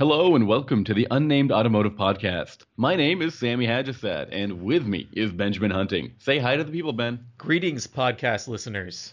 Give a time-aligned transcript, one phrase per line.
[0.00, 2.64] Hello and welcome to the Unnamed Automotive Podcast.
[2.78, 6.14] My name is Sammy Haj-Assaad, and with me is Benjamin Hunting.
[6.16, 7.22] Say hi to the people, Ben.
[7.36, 9.12] Greetings, podcast listeners.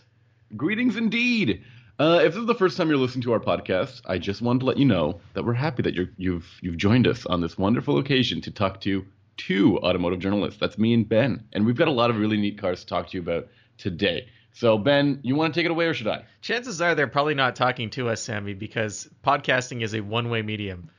[0.56, 1.62] Greetings indeed.
[2.00, 4.60] Uh, if this is the first time you're listening to our podcast, I just wanted
[4.60, 7.58] to let you know that we're happy that you're, you've you've joined us on this
[7.58, 10.58] wonderful occasion to talk to two automotive journalists.
[10.58, 13.10] That's me and Ben, and we've got a lot of really neat cars to talk
[13.10, 14.30] to you about today.
[14.58, 16.26] So, Ben, you want to take it away, or should I?
[16.42, 20.90] Chances are they're probably not talking to us, Sammy, because podcasting is a one-way medium.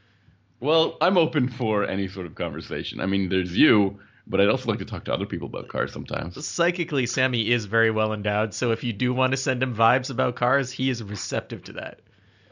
[0.61, 3.01] Well, I'm open for any sort of conversation.
[3.01, 5.93] I mean, there's you, but I'd also like to talk to other people about cars
[5.93, 6.47] sometimes.
[6.47, 10.09] Psychically, Sammy is very well endowed, so if you do want to send him vibes
[10.09, 11.99] about cars, he is receptive to that.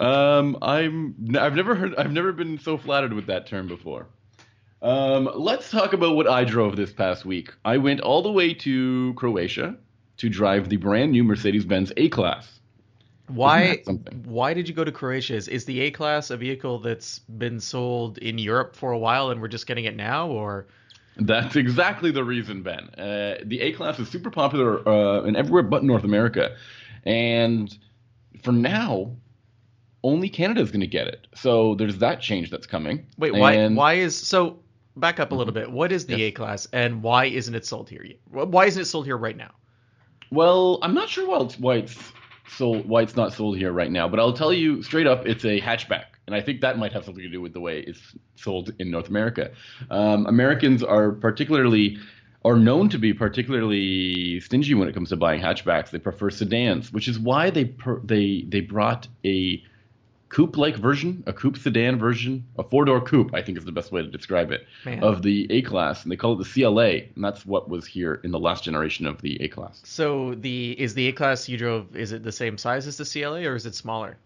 [0.01, 4.09] Um, I'm I've never heard I've never been so flattered with that term before.
[4.83, 7.55] Um, let's talk about what I drove this past week.
[7.65, 9.77] I went all the way to Croatia
[10.19, 12.61] to drive the brand new Mercedes-Benz A-Class.
[13.29, 13.83] Why?
[14.25, 15.35] Why did you go to Croatia?
[15.35, 19.31] Is, is the A class a vehicle that's been sold in Europe for a while
[19.31, 20.67] and we're just getting it now, or?
[21.17, 22.89] That's exactly the reason, Ben.
[22.91, 26.55] Uh, the A class is super popular uh, in everywhere but North America,
[27.05, 27.77] and
[28.45, 29.11] for now,
[30.05, 31.27] only Canada is going to get it.
[31.35, 33.07] So there's that change that's coming.
[33.19, 33.55] Wait, why?
[33.55, 34.61] And- Why is so?
[34.95, 35.71] Back up a little bit.
[35.71, 36.29] What is the Yes.
[36.29, 38.05] A class, and why isn't it sold here?
[38.31, 39.51] Why isn't it sold here right now?
[40.31, 42.13] Well, I'm not sure why it's why it's
[42.49, 45.45] sold why it's not sold here right now, but I'll tell you straight up, it's
[45.45, 48.01] a hatchback, and I think that might have something to do with the way it's
[48.37, 49.51] sold in North America.
[49.91, 51.99] Um, Americans are particularly
[52.45, 55.91] are known to be particularly stingy when it comes to buying hatchbacks.
[55.91, 59.63] They prefer sedans, which is why they per, they they brought a
[60.29, 64.03] coupe-like version, a coupe sedan version, a four-door coupe, I think is the best way
[64.03, 65.03] to describe it, Man.
[65.03, 68.31] of the A-Class, and they call it the CLA, and that's what was here in
[68.31, 69.83] the last generation of the A-Class.
[69.85, 71.97] So the is the A class you drove?
[71.97, 74.17] Is it the same size as the CLA, or is it smaller?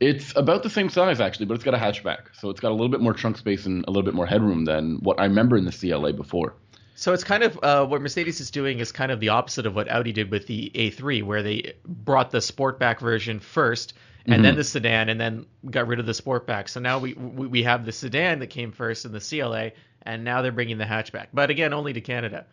[0.00, 2.74] It's about the same size actually, but it's got a hatchback, so it's got a
[2.74, 5.56] little bit more trunk space and a little bit more headroom than what I remember
[5.56, 6.54] in the CLA before.
[6.96, 9.74] So it's kind of uh, what Mercedes is doing is kind of the opposite of
[9.74, 13.94] what Audi did with the A3, where they brought the Sportback version first,
[14.26, 16.68] and then the sedan, and then got rid of the Sportback.
[16.68, 20.24] So now we, we we have the sedan that came first in the CLA, and
[20.24, 22.46] now they're bringing the hatchback, but again only to Canada.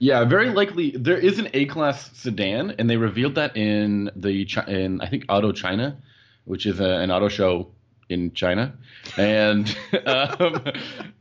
[0.00, 5.00] Yeah, very likely there is an A-Class sedan, and they revealed that in the in
[5.00, 5.98] I think Auto China,
[6.44, 7.72] which is a, an auto show
[8.08, 8.74] in China,
[9.16, 10.62] and um,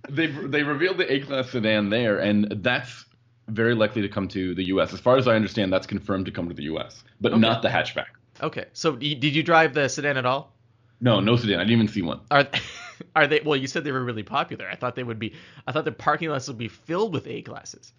[0.09, 3.05] they they revealed the A-Class sedan there, and that's
[3.49, 4.93] very likely to come to the U.S.
[4.93, 7.39] As far as I understand, that's confirmed to come to the U.S., but Okay.
[7.39, 8.07] not the hatchback.
[8.41, 10.53] Okay, so did you drive the sedan at all?
[10.99, 11.59] No, no sedan.
[11.59, 12.21] I didn't even see one.
[12.31, 12.47] Are
[13.15, 13.41] are they?
[13.43, 14.67] Well, you said they were really popular.
[14.69, 15.33] I thought they would be.
[15.65, 17.93] I thought the parking lots would be filled with A classes.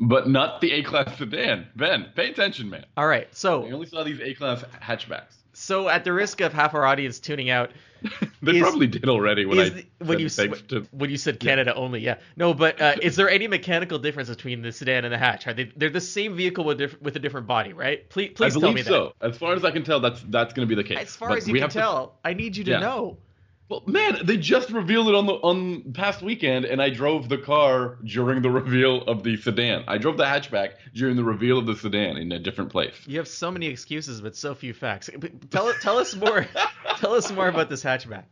[0.00, 1.66] But not the A-Class sedan.
[1.74, 2.86] Ben, pay attention, man.
[2.96, 5.34] All right, so I only saw these A-Class hatchbacks.
[5.60, 7.72] So, at the risk of half our audience tuning out,
[8.42, 10.86] They Is- probably did already when I when you to.
[10.92, 14.62] when you said Canada only, yeah, no, but uh, is there any mechanical difference between
[14.62, 15.48] the sedan and the hatch?
[15.48, 18.08] Are they they're the same vehicle with diff- with a different body, right?
[18.08, 18.90] Please, I please tell me believe that.
[18.90, 19.14] so.
[19.20, 20.98] As far as I can tell, that's that's going to be the case.
[20.98, 22.78] As far But as you we can have to- tell, I need you to Yeah.
[22.78, 23.18] know.
[23.68, 27.36] Well, man, they just revealed it on the on past weekend, and I drove the
[27.36, 29.84] car during the reveal of the sedan.
[29.86, 32.94] I drove the hatchback during the reveal of the sedan in a different place.
[33.06, 35.10] You have so many excuses, but so few facts.
[35.50, 36.46] Tell tell us more.
[36.96, 38.24] tell us more about this hatchback.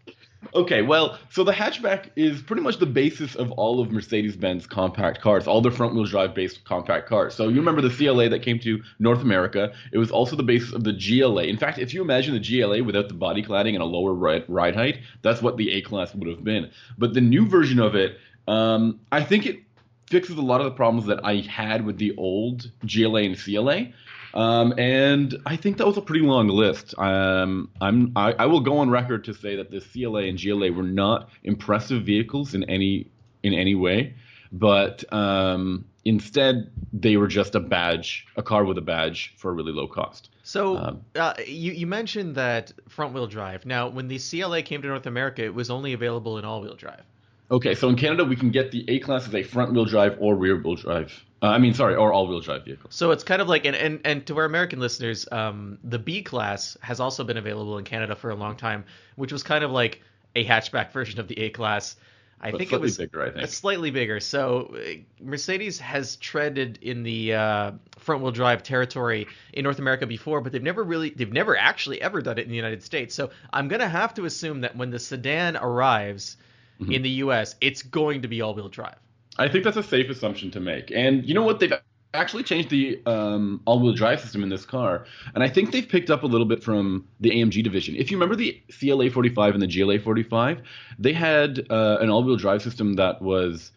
[0.54, 5.20] Okay, well, so the hatchback is pretty much the basis of all of Mercedes-Benz compact
[5.20, 7.34] cars, all their front-wheel drive based compact cars.
[7.34, 9.72] So you remember the CLA that came to North America?
[9.92, 11.44] It was also the basis of the GLA.
[11.44, 14.74] In fact, if you imagine the GLA without the body cladding and a lower ride,
[14.74, 16.70] height, that's what the A-Class would have been.
[16.96, 19.60] But the new version of it, um, I think it
[20.08, 23.88] fixes a lot of the problems that I had with the old GLA and CLA.
[24.34, 26.94] Um, and I think that was a pretty long list.
[26.98, 30.70] Um, I'm, I, I will go on record to say that the CLA and GLA
[30.72, 33.10] were not impressive vehicles in any
[33.42, 34.14] in any way,
[34.50, 39.54] but um, instead they were just a badge, a car with a badge for a
[39.54, 40.30] really low cost.
[40.42, 43.66] So Um, uh, you you mentioned that front wheel drive.
[43.66, 46.76] Now, when the CLA came to North America, it was only available in all wheel
[46.76, 47.02] drive.
[47.50, 50.16] Okay, so in Canada we can get the A class as a front wheel drive
[50.20, 51.24] or rear wheel drive.
[51.42, 52.90] Uh, I mean, sorry, or all wheel drive vehicle.
[52.90, 56.22] So it's kind of like, and, and, and to our American listeners, um, the B
[56.22, 58.84] class has also been available in Canada for a long time,
[59.16, 60.02] which was kind of like
[60.34, 61.96] a hatchback version of the A class.
[62.40, 63.54] I But think it slightly was bigger, I think.
[63.54, 64.20] slightly bigger.
[64.20, 64.90] So uh,
[65.22, 70.52] Mercedes has treaded in the uh, front wheel drive territory in North America before, but
[70.52, 73.14] they've never really, they've never actually ever done it in the United States.
[73.14, 76.36] So I'm gonna have to assume that when the sedan arrives
[76.78, 76.92] Mm-hmm.
[76.92, 78.98] in the U.S., it's going to be all wheel drive.
[79.38, 80.90] I think that's a safe assumption to make.
[80.90, 81.60] And you know what?
[81.60, 81.72] They've
[82.14, 86.10] actually changed the um, all-wheel drive system in this car, and I think they've picked
[86.10, 87.96] up a little bit from the AMG division.
[87.96, 90.62] If you remember the CLA 45 and the GLA 45,
[90.98, 93.72] they had uh, an all-wheel drive system that was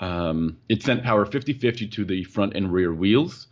[0.00, 3.46] um, it sent power 50-50 to the front and rear wheels.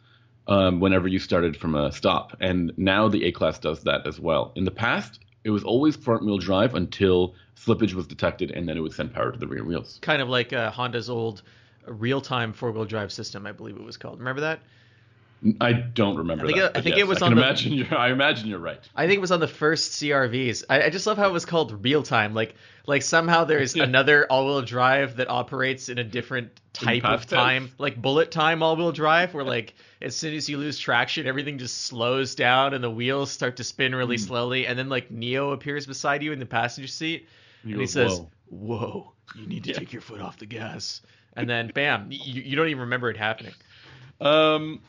[0.48, 4.20] Um, whenever you started from a stop, and now the A class does that as
[4.20, 4.52] well.
[4.54, 8.76] In the past, it was always front wheel drive until slippage was detected, and then
[8.76, 9.98] it would send power to the rear wheels.
[10.02, 11.42] Kind of like uh, Honda's old
[11.86, 14.18] real time four wheel drive system, I believe it was called.
[14.18, 14.60] Remember that?
[15.60, 16.44] I don't remember.
[16.44, 17.42] I think, that, it, I think yes, it was I on can the.
[17.42, 18.80] imagine you're, I imagine you're right.
[18.96, 20.64] I think it was on the first CRVs.
[20.68, 22.34] I, I just love how it was called real time.
[22.34, 22.54] Like
[22.86, 23.84] like somehow there's Yeah.
[23.84, 27.30] another all wheel drive that operates in a different type of tense.
[27.30, 31.26] time, like bullet time all wheel drive, where like as soon as you lose traction,
[31.26, 34.22] everything just slows down and the wheels start to spin really Hmm.
[34.22, 37.28] slowly, and then like Neo appears beside you in the passenger seat,
[37.62, 39.78] and, he goes, says, "Whoa." "Whoa, you need to Yeah.
[39.78, 41.02] take your foot off the gas,"
[41.34, 43.52] and then bam, you, you don't even remember it happening.
[44.20, 44.80] Um,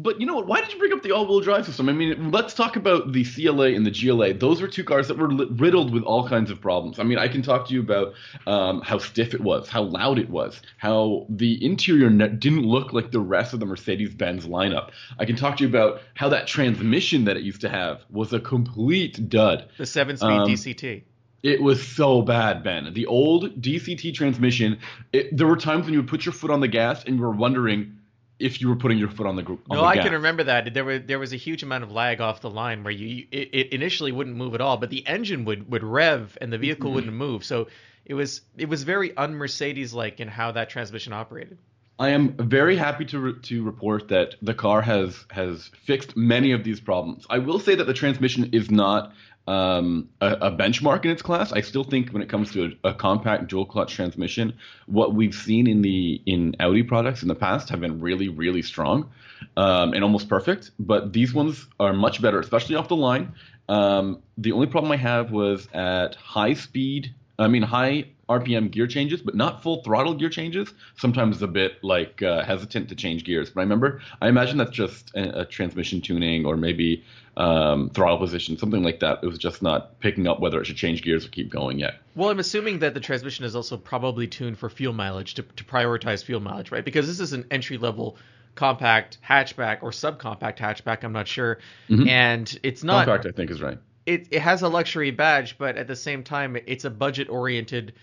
[0.00, 0.46] but you know what?
[0.46, 1.88] Why did you bring up the all-wheel drive system?
[1.88, 4.32] I mean, let's talk about the CLA and the GLA.
[4.32, 7.00] Those were two cars that were li- riddled with all kinds of problems.
[7.00, 8.14] I mean, I can talk to you about
[8.46, 12.92] um, how stiff it was, how loud it was, how the interior ne- didn't look
[12.92, 14.90] like the rest of the Mercedes-Benz lineup.
[15.18, 18.32] I can talk to you about how that transmission that it used to have was
[18.32, 19.68] a complete dud.
[19.78, 21.02] The seven speed Um, DCT.
[21.42, 22.92] It was so bad, Ben.
[22.92, 24.78] The old DCT transmission.
[25.12, 27.22] It, there were times when you would put your foot on the gas and you
[27.22, 27.98] were wondering
[28.38, 29.66] if you were putting your foot on the, group.
[29.68, 30.04] No, the I gas.
[30.04, 30.72] can remember that.
[30.72, 33.50] There was there was a huge amount of lag off the line where you it,
[33.52, 36.88] it initially wouldn't move at all, but the engine would would rev and the vehicle
[36.88, 36.94] mm-hmm.
[36.94, 37.44] wouldn't move.
[37.44, 37.68] So
[38.04, 41.58] it was it was very un Mercedes like in how that transmission operated.
[41.98, 46.52] I am very happy to re- to report that the car has has fixed many
[46.52, 47.26] of these problems.
[47.28, 49.12] I will say that the transmission is not
[49.48, 51.52] um, a, a benchmark in its class.
[51.52, 54.54] I still think when it comes to a, a compact dual clutch transmission,
[54.86, 58.62] what we've seen in the in Audi products in the past have been really really
[58.62, 59.10] strong
[59.56, 60.70] um, and almost perfect.
[60.78, 63.32] But these ones are much better, especially off the line.
[63.68, 67.14] Um, the only problem I have was at high speed.
[67.38, 70.72] I mean, high RPM gear changes, but not full throttle gear changes.
[70.96, 73.50] Sometimes a bit like uh, hesitant to change gears.
[73.50, 77.04] But I remember, I imagine that's just a, a transmission tuning or maybe
[77.38, 79.20] um, throttle position, something like that.
[79.22, 81.94] It was just not picking up whether it should change gears or keep going yet.
[82.16, 85.64] Well, I'm assuming that the transmission is also probably tuned for fuel mileage to, to
[85.64, 86.84] prioritize fuel mileage, right?
[86.84, 88.16] Because this is an entry level
[88.56, 91.04] compact hatchback or subcompact hatchback.
[91.04, 91.58] I'm not sure,
[91.88, 93.06] and it's not.
[93.06, 93.78] Compact, I think, is right.
[94.04, 97.94] it, it has a luxury badge, but at the same time, it's a budget oriented.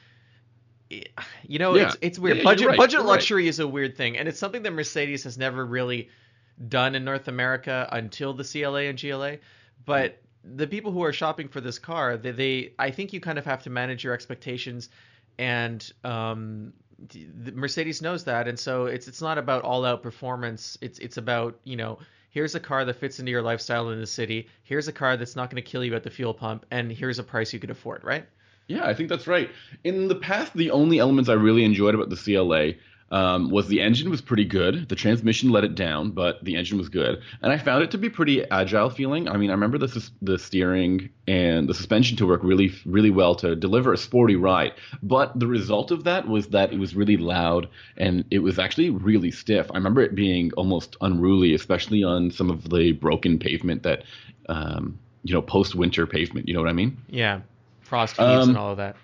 [1.47, 1.87] You know, Yeah.
[1.87, 2.37] it's it's weird.
[2.37, 3.09] Yeah, budget right, budget you're right.
[3.09, 6.09] luxury is a weird thing, and it's something that Mercedes has never really
[6.67, 9.37] done in North America until the CLA and GLA.
[9.85, 13.37] But the people who are shopping for this car, they, they I think you kind
[13.37, 14.89] of have to manage your expectations,
[15.37, 16.73] and um,
[17.09, 20.77] the, Mercedes knows that, and so it's it's not about all out performance.
[20.81, 21.99] It's it's about you know
[22.31, 24.47] here's a car that fits into your lifestyle in the city.
[24.63, 27.19] Here's a car that's not going to kill you at the fuel pump, and here's
[27.19, 28.25] a price you could afford, right?
[28.67, 29.49] Yeah, I think that's right.
[29.83, 32.73] In the past, the only elements I really enjoyed about the CLA
[33.11, 34.89] um, was the engine was pretty good.
[34.89, 37.99] The transmission let it down, but the engine was good, and I found it to
[37.99, 39.29] be pretty agile feeling.
[39.29, 43.35] I mean, I remember the the steering and the suspension to work really really well
[43.35, 44.73] to deliver a sporty ride.
[45.03, 48.89] But the result of that was that it was really loud and it was actually
[48.89, 49.69] really stiff.
[49.71, 54.03] I remember it being almost unruly, especially on some of the broken pavement that.
[54.47, 56.47] Um, you know, post winter pavement.
[56.47, 56.97] You know what I mean?
[57.09, 57.41] Yeah,
[57.85, 58.95] frost heaves Um, and all of that.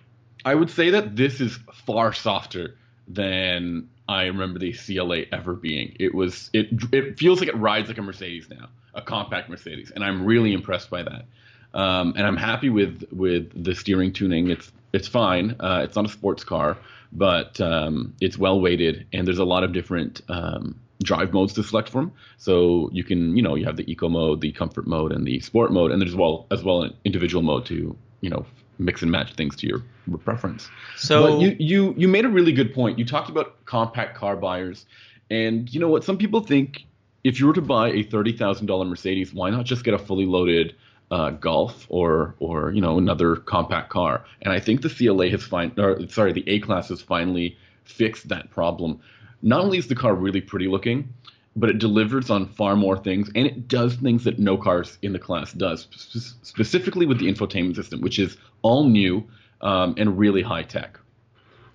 [0.43, 2.75] I would say that this is far softer
[3.07, 5.95] than I remember the CLA ever being.
[5.99, 9.91] It was it it feels like it rides like a Mercedes now, a compact Mercedes,
[9.91, 11.25] and I'm really impressed by that.
[11.73, 14.49] Um, and I'm happy with with the steering tuning.
[14.49, 15.55] It's it's fine.
[15.59, 16.77] Uh, it's not a sports car,
[17.11, 21.63] but um, it's well weighted, and there's a lot of different um, drive modes to
[21.63, 22.11] select from.
[22.37, 25.39] So you can you know you have the eco mode, the comfort mode, and the
[25.39, 28.45] sport mode, and there's well as well an individual mode to you know
[28.81, 29.83] mix and match things to your
[30.19, 30.69] preference.
[30.97, 32.99] So But you, you you made a really good point.
[32.99, 34.85] You talked about compact car buyers,
[35.29, 36.03] and you know what?
[36.03, 36.85] Some people think
[37.23, 39.99] if you were to buy a thirty thousand dollar Mercedes, why not just get a
[39.99, 40.75] fully loaded
[41.11, 44.25] uh, Golf or or you know another compact car?
[44.41, 48.27] And I think the CLA has fin- or sorry, the A class has finally fixed
[48.29, 48.99] that problem.
[49.41, 51.13] Not only is the car really pretty looking,
[51.55, 55.13] but it delivers on far more things, and it does things that no cars in
[55.13, 59.23] the class does, spe- specifically with the infotainment system, which is all new
[59.61, 60.99] um, and really high tech.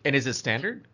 [0.04, 0.87] and is it standard?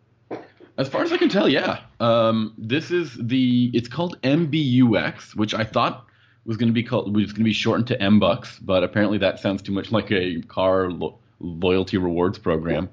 [0.77, 1.81] As far as I can tell, yeah.
[1.99, 6.07] Um, this is the it's called MBUX, which I thought
[6.45, 9.39] was going to be called was going to be shortened to MBUX, but apparently that
[9.39, 12.89] sounds too much like a car lo- loyalty rewards program.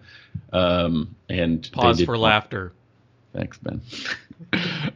[0.52, 2.72] Um, and Pause for laughter.
[3.32, 3.80] Thanks, Ben.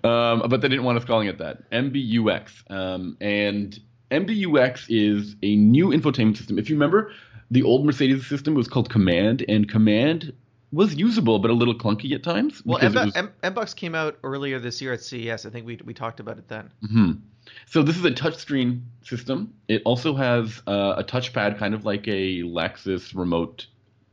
[0.04, 1.70] um, but they didn't want us calling it that.
[1.70, 2.70] MBUX.
[2.70, 3.78] Um, and
[4.10, 6.58] MBUX is a new infotainment system.
[6.58, 7.12] If you remember,
[7.50, 10.32] the old Mercedes system was called Command, and Command
[10.72, 12.62] was usable but a little clunky at times.
[12.64, 15.46] Well, it M- MBUX came out earlier this year at CES.
[15.46, 16.70] I think we we talked about it then.
[16.84, 17.20] Mhm.
[17.66, 19.52] So this is a touchscreen system.
[19.68, 23.66] It also has uh, a touchpad, kind of like a Lexus remote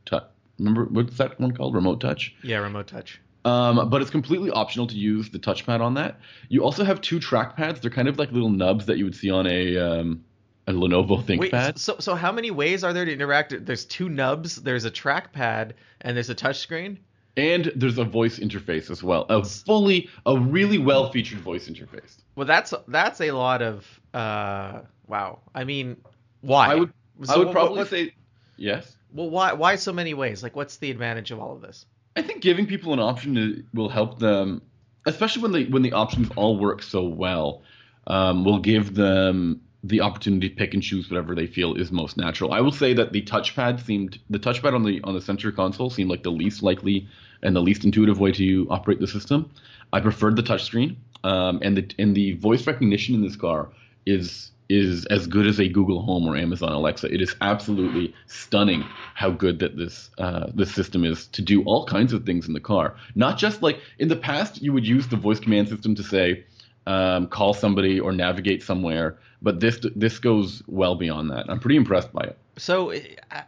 [0.04, 0.24] touch.
[0.58, 1.74] Remember what's that one called?
[1.74, 2.34] Remote touch.
[2.42, 3.20] Yeah, remote touch.
[3.44, 6.20] Um, but it's completely optional to use the touchpad on that.
[6.48, 7.80] You also have two trackpads.
[7.80, 10.24] They're kind of like little nubs that you would see on a um,
[10.68, 11.76] a Lenovo Wait, ThinkPad.
[11.78, 13.66] so so how many ways are there to interact?
[13.66, 14.56] There's two nubs.
[14.56, 15.72] There's a trackpad
[16.02, 16.98] and there's a touchscreen.
[17.36, 19.24] And there's a voice interface as well.
[19.30, 22.18] A fully, a really well featured voice interface.
[22.36, 25.40] Well, that's that's a lot of uh, wow.
[25.54, 25.96] I mean,
[26.42, 26.72] why?
[26.72, 26.92] I would,
[27.24, 28.14] So I would what- probably what- say
[28.56, 28.96] yes.
[29.14, 30.42] Well, why why so many ways?
[30.42, 31.86] Like, what's the advantage of all of this?
[32.16, 34.62] I think giving people an option will help them,
[35.06, 37.62] especially when the when the options all work so well.
[38.08, 42.16] Um, will give them the opportunity to pick and choose whatever they feel is most
[42.16, 42.52] natural.
[42.52, 45.90] I will say that the touchpad seemed the touchpad on the on the center console
[45.90, 47.08] seemed like the least likely
[47.42, 49.50] and the least intuitive way to operate the system.
[49.92, 53.70] I preferred the touchscreen, um, and the and the voice recognition in this car
[54.06, 57.12] is is as good as a Google Home or Amazon Alexa.
[57.12, 58.82] It is absolutely stunning
[59.14, 62.54] how good that this uh, this system is to do all kinds of things in
[62.54, 62.96] the car.
[63.14, 66.44] Not just like in the past, you would use the voice command system to say
[66.86, 71.48] um, call somebody or navigate somewhere, but this this goes well beyond that.
[71.48, 72.38] I'm pretty impressed by it.
[72.56, 72.98] So, uh,
[73.30, 73.42] uh,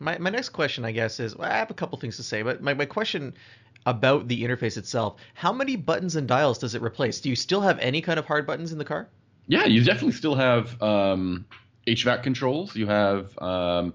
[0.00, 2.42] my my next question, I guess, is well, I have a couple things to say,
[2.42, 3.34] but my my question
[3.86, 7.20] about the interface itself: How many buttons and dials does it replace?
[7.20, 9.08] Do you still have any kind of hard buttons in the car?
[9.46, 11.46] Yeah, you definitely still have um,
[11.86, 12.74] HVAC controls.
[12.74, 13.94] You have um,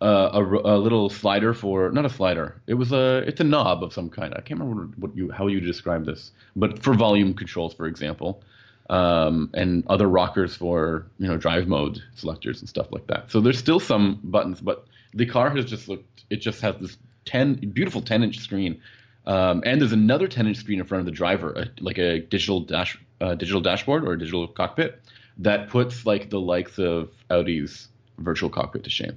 [0.00, 2.60] uh, a, a little slider for not a slider.
[2.66, 4.34] It was a it's a knob of some kind.
[4.34, 8.42] I can't remember what you how you describe this, but for volume controls, for example,
[8.90, 13.30] um, and other rockers for you know drive mode selectors and stuff like that.
[13.30, 16.24] So there's still some buttons, but the car has just looked.
[16.30, 18.80] It just has this ten beautiful ten inch screen.
[19.24, 22.58] Um, and there's another 10-inch screen in front of the driver, a, like a digital
[22.58, 25.00] dash, uh, digital dashboard or a digital cockpit
[25.38, 27.88] that puts like the likes of Audi's
[28.18, 29.16] virtual cockpit to shame.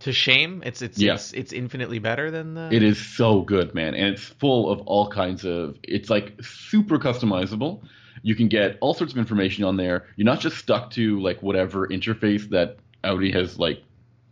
[0.00, 1.14] To shame, it's it's Yeah.
[1.14, 2.70] it's, it's infinitely better than the.
[2.72, 5.76] It is so good, man, and it's full of all kinds of.
[5.82, 7.82] It's like super customizable.
[8.22, 10.06] You can get all sorts of information on there.
[10.16, 13.82] You're not just stuck to like whatever interface that Audi has like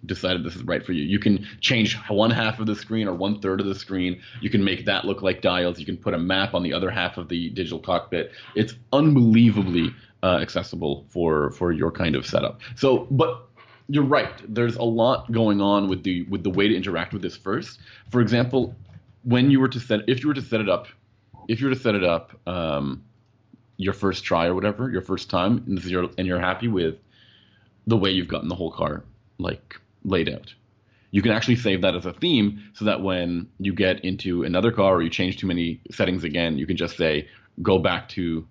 [0.07, 1.02] decided this is right for you.
[1.05, 4.21] You can change one half of the screen or one third of the screen.
[4.40, 5.78] You can make that look like dials.
[5.78, 8.33] You can put a map on the other half of the digital cockpit.
[8.55, 12.61] It's unbelievably uh, accessible for for your kind of setup.
[12.76, 13.49] So, but
[13.88, 14.33] you're right.
[14.47, 17.81] There's a lot going on with the with the way to interact with this first.
[18.11, 18.75] For example,
[19.25, 20.87] when you were to set if you were to set it up,
[21.49, 23.05] if you were to set it up um,
[23.76, 26.97] your first try or whatever, your first time, and, your, and you're happy with
[27.87, 29.05] the way you've gotten the whole car
[29.38, 30.55] like laid out.
[31.11, 34.71] You can actually save that as a theme so that when you get into another
[34.71, 37.28] car or you change too many settings again, you can just say
[37.62, 38.47] go back to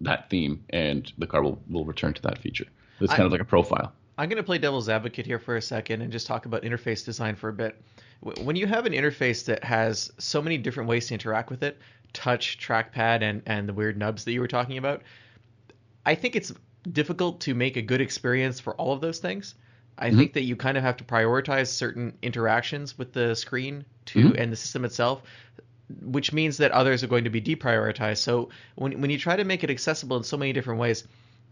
[0.00, 2.66] that theme and the car will, will return to that feature.
[3.00, 3.92] It's kind I- of like a profile.
[4.18, 7.04] I'm going to play devil's advocate here for a second and just talk about interface
[7.04, 7.78] design for a bit.
[8.20, 11.78] When you have an interface that has so many different ways to interact with it,
[12.14, 15.02] touch, trackpad, and, and the weird nubs that you were talking about,
[16.06, 16.50] I think it's
[16.90, 19.54] difficult to make a good experience for all of those things.
[19.98, 24.30] I think that you kind of have to prioritize certain interactions with the screen to
[24.30, 24.40] Mhm.
[24.40, 25.22] and the system itself,
[26.02, 28.18] which means that others are going to be deprioritized.
[28.18, 31.04] So when when you try to make it accessible in so many different ways,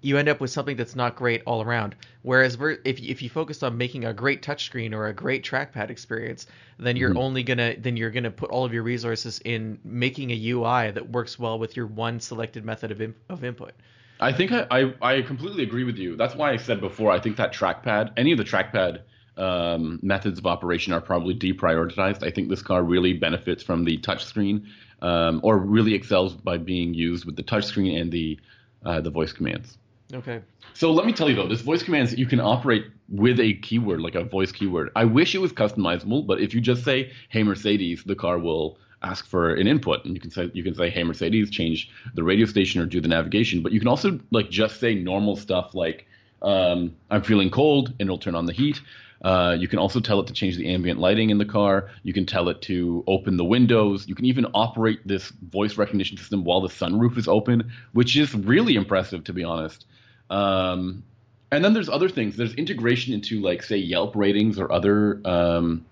[0.03, 1.95] you end up with something that's not great all around.
[2.23, 6.47] Whereas if if you focus on making a great touchscreen or a great trackpad experience,
[6.79, 10.35] then you're only gonna then you're gonna put all of your resources in making a
[10.51, 13.73] UI that works well with your one selected method of in- of input.
[14.21, 16.17] I think I, I, I completely agree with you.
[16.17, 19.01] That's why I said before, I think that trackpad, any of the trackpad
[19.37, 22.23] um, methods of operation are probably deprioritized.
[22.23, 24.67] I think this car really benefits from the touchscreen
[25.03, 28.39] um, or really excels by being used with the touchscreen and the,
[28.85, 29.79] uh, the voice commands.
[30.13, 30.43] Okay.
[30.75, 34.01] So let me tell you though, this voice commands you can operate with a keyword,
[34.01, 34.91] like a voice keyword.
[34.95, 38.79] I wish it was customizable, but if you just say "Hey Mercedes," the car will
[39.05, 42.23] ask for an input, and you can say you can say "Hey Mercedes," change the
[42.23, 43.63] radio station or do the navigation.
[43.63, 46.07] But you can also like just say normal stuff like
[46.43, 48.81] um, "I'm feeling cold," and it'll turn on the heat.
[49.23, 51.89] Uh, you can also tell it to change the ambient lighting in the car.
[52.03, 54.07] You can tell it to open the windows.
[54.07, 58.35] You can even operate this voice recognition system while the sunroof is open, which is
[58.35, 59.87] really impressive, to be honest.
[60.29, 61.05] Um,
[61.51, 62.37] and then there's other things.
[62.37, 65.87] There's integration into like say Yelp ratings or other um,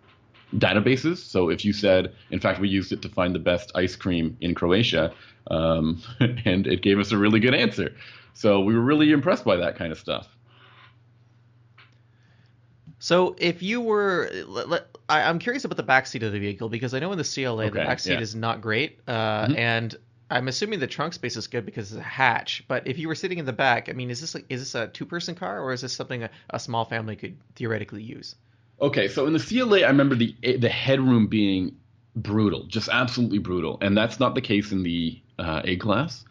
[0.54, 1.18] databases.
[1.18, 4.36] So if you said, in fact, we used it to find the best ice cream
[4.40, 5.12] in Croatia,
[5.50, 7.94] um, and it gave us a really good answer.
[8.34, 10.28] So we were really impressed by that kind of stuff.
[12.98, 14.30] So if you were,
[15.08, 17.64] I, am curious about the backseat of the vehicle because I know in the CLA
[17.64, 18.20] okay, the backseat yeah.
[18.20, 19.56] is not great, uh, mm-hmm.
[19.56, 19.96] and
[20.30, 22.64] I'm assuming the trunk space is good because it's a hatch.
[22.68, 24.74] But if you were sitting in the back, I mean, is this like, is this
[24.76, 28.36] a two person car or is this something a, a, small family could theoretically use?
[28.80, 31.76] Okay, so in the CLA, I remember the the headroom being
[32.16, 36.24] brutal, just absolutely brutal, and that's not the case in the uh, A class.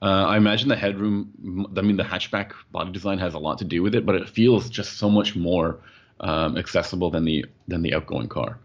[0.00, 3.64] Uh, I imagine the headroom, I mean, the hatchback body design has a lot to
[3.64, 5.80] do with it, but it feels just so much more
[6.20, 8.58] um, accessible than the than the outgoing car.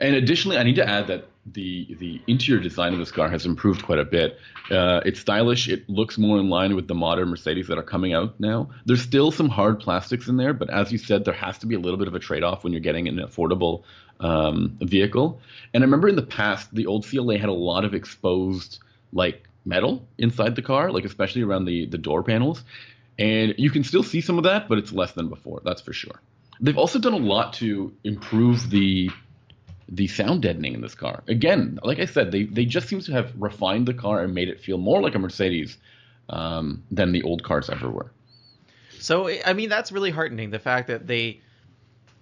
[0.00, 3.46] And additionally, I need to add that the the interior design of this car has
[3.46, 4.38] improved quite a bit.
[4.70, 5.68] Uh, it's stylish.
[5.68, 8.68] It looks more in line with the modern Mercedes that are coming out now.
[8.84, 11.74] There's still some hard plastics in there, but as you said, there has to be
[11.74, 13.84] a little bit of a trade off when you're getting an affordable
[14.20, 15.40] um, vehicle.
[15.72, 18.80] And I remember in the past, the old CLA had a lot of exposed
[19.12, 22.64] like metal inside the car, like especially around the the door panels.
[23.18, 25.62] And you can still see some of that, but it's less than before.
[25.64, 26.20] That's for sure.
[26.60, 29.10] They've also done a lot to improve the
[29.88, 31.22] the sound deadening in this car.
[31.28, 34.48] Again, like I said, they they just seem to have refined the car and made
[34.48, 35.78] it feel more like a Mercedes
[36.28, 38.10] um, than the old cars ever were.
[38.98, 40.50] So I mean, that's really heartening.
[40.50, 41.40] The fact that they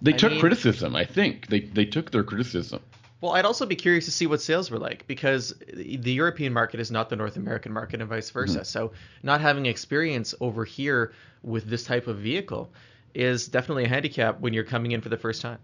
[0.01, 0.95] they I took mean, criticism.
[0.95, 2.81] I think they they took their criticism.
[3.21, 6.79] Well, I'd also be curious to see what sales were like because the European market
[6.79, 8.59] is not the North American market and vice versa.
[8.59, 8.65] Mm-hmm.
[8.65, 8.91] So,
[9.23, 12.71] not having experience over here with this type of vehicle,
[13.15, 15.57] is definitely a handicap when you're coming in for the first time.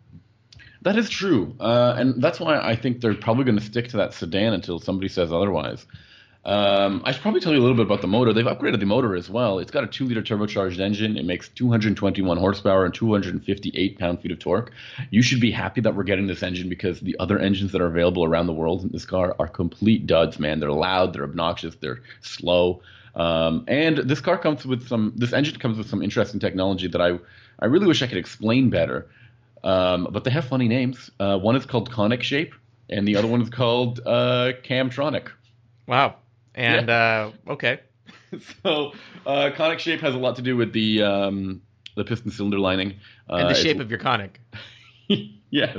[0.83, 3.97] That is true, uh, and that's why I think they're probably going to stick to
[3.97, 5.85] that sedan until somebody says otherwise.
[6.43, 8.33] Um, I should probably tell you a little bit about the motor.
[8.33, 9.59] They've upgraded the motor as well.
[9.59, 11.15] It's got a two-liter turbocharged engine.
[11.17, 14.71] It makes 221 horsepower and 258 pound-feet of torque.
[15.11, 17.85] You should be happy that we're getting this engine because the other engines that are
[17.85, 20.59] available around the world in this car are complete duds, man.
[20.59, 22.81] They're loud, they're obnoxious, they're slow.
[23.13, 25.13] Um, and this car comes with some.
[25.15, 27.19] This engine comes with some interesting technology that I
[27.59, 29.07] I really wish I could explain better.
[29.63, 31.10] Um, but they have funny names.
[31.20, 32.53] Uh, one is called Conic Shape,
[32.89, 35.30] and the other one is called uh, Camtronic.
[35.88, 36.15] Wow.
[36.55, 37.31] And yeah.
[37.48, 37.79] uh, okay.
[38.64, 38.94] so
[39.25, 41.62] uh, Conic Shape has a lot to do with the um,
[41.96, 42.96] the piston cylinder lining
[43.27, 44.40] and the uh, shape of your conic.
[45.53, 45.77] yes,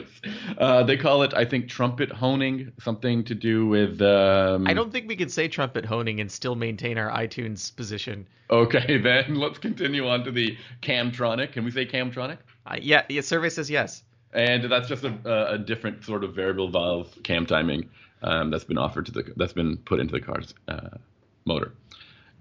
[0.58, 4.00] uh, they call it, I think, trumpet honing, something to do with.
[4.02, 4.66] Um...
[4.66, 8.26] I don't think we can say trumpet honing and still maintain our iTunes position.
[8.50, 11.52] Okay, then let's continue on to the Camtronic.
[11.52, 12.38] Can we say Camtronic?
[12.66, 14.04] Uh, yeah, the survey says yes.
[14.34, 17.88] And that's just a, a different sort of variable valve cam timing
[18.22, 20.96] um, that's been offered to the that's been put into the car's uh,
[21.44, 21.72] motor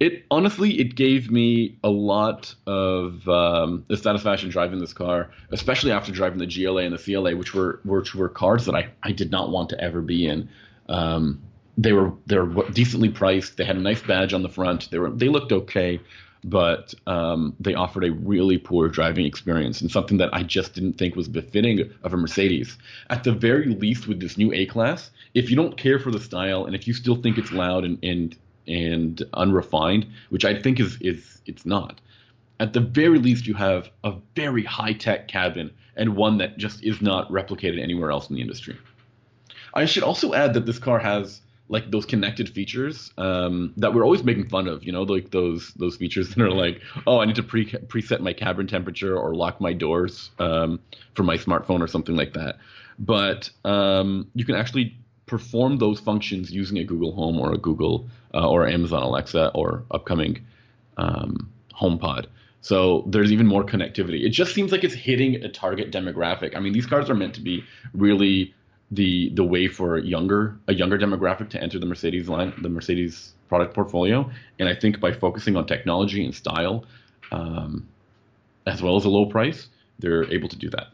[0.01, 5.91] it honestly it gave me a lot of um, the satisfaction driving this car, especially
[5.91, 9.11] after driving the GLA and the CLA, which were which were cars that I, I
[9.11, 10.49] did not want to ever be in.
[10.89, 11.39] Um,
[11.77, 13.57] they were they were decently priced.
[13.57, 14.89] They had a nice badge on the front.
[14.89, 16.01] They were they looked okay,
[16.43, 20.93] but um, they offered a really poor driving experience and something that I just didn't
[20.93, 22.75] think was befitting of a Mercedes.
[23.11, 26.19] At the very least, with this new A class, if you don't care for the
[26.19, 28.35] style and if you still think it's loud and, and
[28.71, 32.01] and unrefined, which I think is is it's not.
[32.59, 36.83] At the very least, you have a very high tech cabin and one that just
[36.83, 38.77] is not replicated anywhere else in the industry.
[39.73, 44.03] I should also add that this car has like those connected features um, that we're
[44.03, 44.83] always making fun of.
[44.83, 48.19] You know, like those those features that are like, oh, I need to pre preset
[48.19, 50.79] my cabin temperature or lock my doors um,
[51.15, 52.57] for my smartphone or something like that.
[52.99, 54.97] But um, you can actually
[55.31, 59.85] perform those functions using a Google Home or a Google uh, or Amazon Alexa or
[59.89, 60.45] upcoming
[60.97, 62.25] um, HomePod.
[62.59, 64.25] So there's even more connectivity.
[64.25, 66.57] It just seems like it's hitting a target demographic.
[66.57, 67.63] I mean, these cars are meant to be
[67.93, 68.53] really
[68.91, 73.33] the the way for younger a younger demographic to enter the Mercedes line, the Mercedes
[73.47, 74.29] product portfolio.
[74.59, 76.83] And I think by focusing on technology and style,
[77.31, 77.87] um,
[78.67, 80.87] as well as a low price, they're able to do that.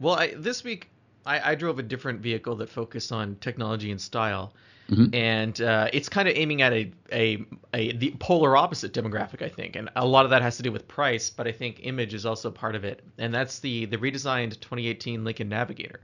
[0.00, 0.90] Well, I, this week
[1.28, 4.52] I, I drove a different vehicle that focused on technology and style.
[4.90, 5.14] Mm-hmm.
[5.14, 9.50] and uh, it's kind of aiming at a, a, a the polar opposite demographic, I
[9.50, 12.14] think, and a lot of that has to do with price, but I think image
[12.14, 16.00] is also part of it, and that's the the redesigned 2018 Lincoln Navigator.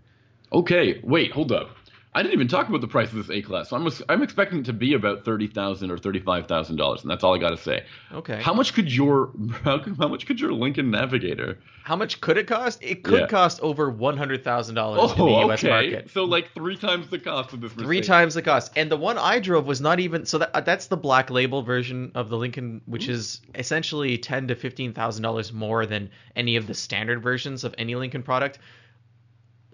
[0.52, 1.70] Okay, wait, hold up.
[2.16, 3.70] I didn't even talk about the price of this A class.
[3.70, 7.03] So I'm I'm expecting it to be about thirty thousand or thirty five thousand dollars,
[7.03, 7.85] and that's all I got to say.
[8.12, 8.40] Okay.
[8.40, 9.31] How much could your
[9.64, 11.59] how, how, much could your Lincoln Navigator?
[11.83, 12.83] How much could it cost?
[12.83, 13.27] It could yeah.
[13.27, 15.64] cost over one hundred thousand dollars oh, in the U.S.
[15.64, 15.70] okay.
[15.70, 16.11] market.
[16.11, 17.72] So like three times the cost of this.
[17.72, 17.87] Mercedes.
[17.87, 20.24] Three times the cost, and the one I drove was not even.
[20.24, 23.12] So that that's the black label version of the Lincoln, which mm-hmm.
[23.12, 27.74] is essentially ten to fifteen thousand dollars more than any of the standard versions of
[27.77, 28.61] any Lincoln product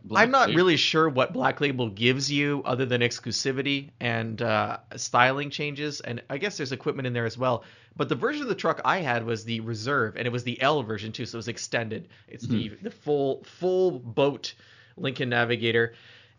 [0.04, 0.56] Black I'm not Label.
[0.56, 6.22] really sure what Black Label gives you other than exclusivity and uh, styling changes, and
[6.30, 7.64] I guess there's equipment in there as well.
[7.96, 10.60] But the version of the truck I had was the Reserve, and it was the
[10.62, 12.08] L version too, so it was extended.
[12.28, 14.54] It's the the full full boat
[14.96, 15.94] Lincoln Navigator,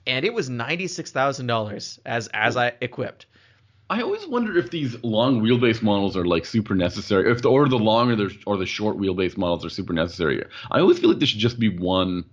[0.08, 3.28] and it was ninety six thousand dollars as as I equipped.
[3.90, 7.68] I always wonder if these long wheelbase models are like super necessary, if the or
[7.68, 10.44] the long or the or the short wheelbase models are super necessary.
[10.72, 12.24] I always feel like there should just be one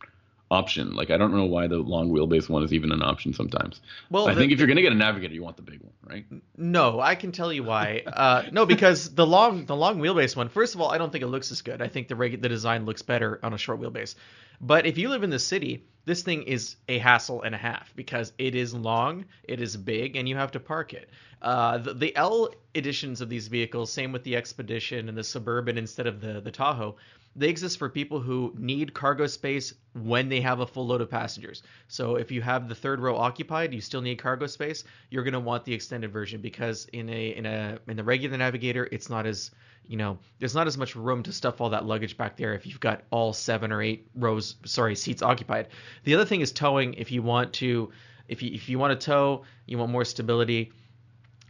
[0.51, 0.95] option.
[0.95, 3.81] Like I don't know why the long wheelbase one is even an option sometimes.
[4.11, 5.93] Well, I the- think if you're gonna get a Navigator, you want the big one,
[6.07, 6.25] right?
[6.57, 8.03] No, I can tell you why.
[8.07, 10.49] Uh, no, because the long the long wheelbase one.
[10.49, 11.83] First of all, I don't think it looks as good.
[11.83, 14.15] I think the regu- the design looks better on a short wheelbase.
[14.61, 17.95] But if you live in the city, this thing is a hassle and a half
[17.95, 21.11] because it is long, it is big, and you have to park it.
[21.41, 25.79] Uh, the, the L editions of these vehicles, same with the Expedition and the Suburban
[25.79, 26.97] instead of the the Tahoe,
[27.37, 31.11] they exist for people who need cargo space when they have a full load of
[31.11, 31.63] passengers.
[31.87, 34.85] So if you have the third row occupied, you still need cargo space.
[35.11, 38.37] You're going to want the extended version because in a in a in the regular
[38.37, 39.51] Navigator, it's not as
[39.87, 42.67] you know there's not as much room to stuff all that luggage back there if
[42.67, 45.69] you've got all seven or eight rows sorry seats occupied.
[46.05, 46.95] The other thing is towing.
[46.95, 47.93] If you want to
[48.27, 50.73] if you if you want to tow, you want more stability.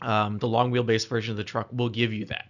[0.00, 2.46] Um, the long wheelbase version of the truck will give you that.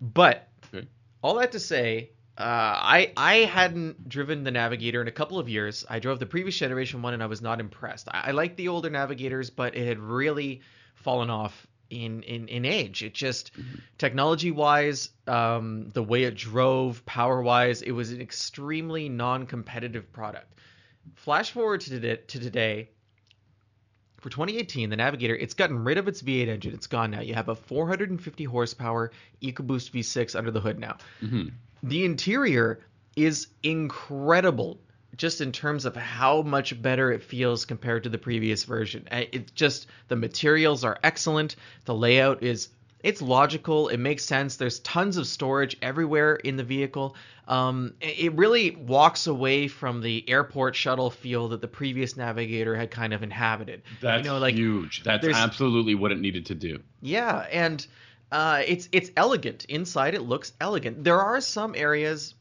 [0.00, 0.88] But Okay.
[1.22, 5.48] all that to say, uh, I I hadn't driven the Navigator in a couple of
[5.48, 5.84] years.
[5.88, 8.08] I drove the previous generation one, and I was not impressed.
[8.08, 10.62] I, I liked the older Navigators, but it had really
[10.94, 13.02] fallen off in in, in age.
[13.02, 13.52] It just
[13.98, 20.54] technology wise, um, the way it drove, power wise, it was an extremely non-competitive product.
[21.16, 22.88] Flash forward to today, to today
[24.20, 26.74] for 2018, the Navigator, it's gotten rid of its V8 engine.
[26.74, 27.20] It's gone now.
[27.20, 29.10] You have a 450 horsepower
[29.42, 30.96] EcoBoost V6 under the hood now.
[31.20, 31.48] hmm
[31.82, 32.80] The interior
[33.16, 34.80] is incredible
[35.16, 39.06] just in terms of how much better it feels compared to the previous version.
[39.10, 41.56] Uh, It's just the materials are excellent.
[41.84, 42.68] The layout is
[43.02, 43.88] it's logical.
[43.88, 44.56] It makes sense.
[44.56, 47.16] There's tons of storage everywhere in the vehicle.
[47.48, 52.76] Um, it it really walks away from the airport shuttle feel that the previous Navigator
[52.76, 53.82] had kind of inhabited.
[54.00, 55.02] That's you know, like huge.
[55.02, 56.80] That's absolutely what it needed to do.
[57.00, 57.84] yeah, and
[58.32, 60.14] uh, it's it's elegant inside.
[60.14, 61.04] It looks elegant.
[61.04, 62.34] There are some areas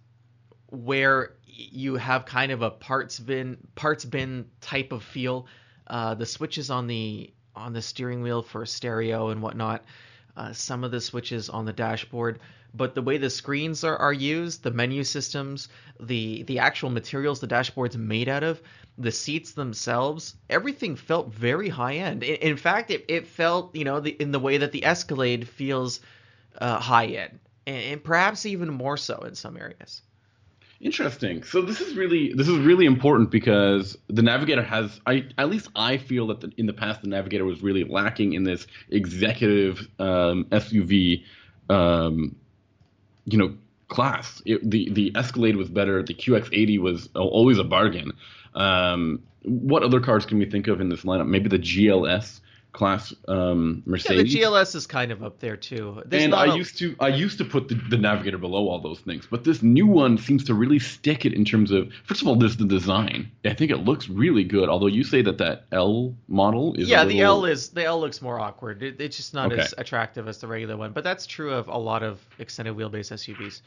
[0.67, 5.47] where you have kind of a parts bin parts bin type of feel.
[5.85, 9.83] Uh, the switches on the on the steering wheel for stereo and whatnot.
[10.37, 12.39] Uh, some of the switches on the dashboard,
[12.73, 17.39] but the way the screens are, are used, the menu systems, the the actual materials
[17.39, 18.61] the dashboard's made out of,
[18.97, 22.23] the seats themselves, everything felt very high end.
[22.23, 25.47] In, in fact, it, it felt you know the, in the way that the Escalade
[25.47, 26.01] feels
[26.59, 30.01] uh, high end, and, and perhaps even more so in some areas.
[30.81, 31.43] Interesting.
[31.43, 35.69] So this is really this is really important because the Navigator has I at least
[35.75, 39.87] I feel that the, in the past the Navigator was really lacking in this executive
[39.99, 41.23] um, SUV,
[41.69, 42.35] um,
[43.25, 43.55] you know,
[43.87, 44.41] class.
[44.45, 46.01] It, the the Escalade was better.
[46.03, 48.11] The QX80 was always a bargain.
[48.55, 51.27] Um, what other cars can we think of in this lineup?
[51.27, 52.41] Maybe the GLS
[52.73, 54.33] class um, Mercedes.
[54.33, 56.01] Yeah, the GLS is kind of up there too.
[56.05, 58.79] There's and I a- used to I used to put the, the Navigator below all
[58.79, 62.21] those things, but this new one seems to really stick it in terms of first
[62.21, 63.31] of all, there's the design.
[63.45, 64.69] I think it looks really good.
[64.69, 68.21] Although you say that that L model is yeah, the L is the L looks
[68.21, 68.81] more awkward.
[68.83, 69.61] It, it's just not Okay.
[69.61, 70.91] as attractive as the regular one.
[70.91, 73.61] But that's true of a lot of extended wheelbase SUVs.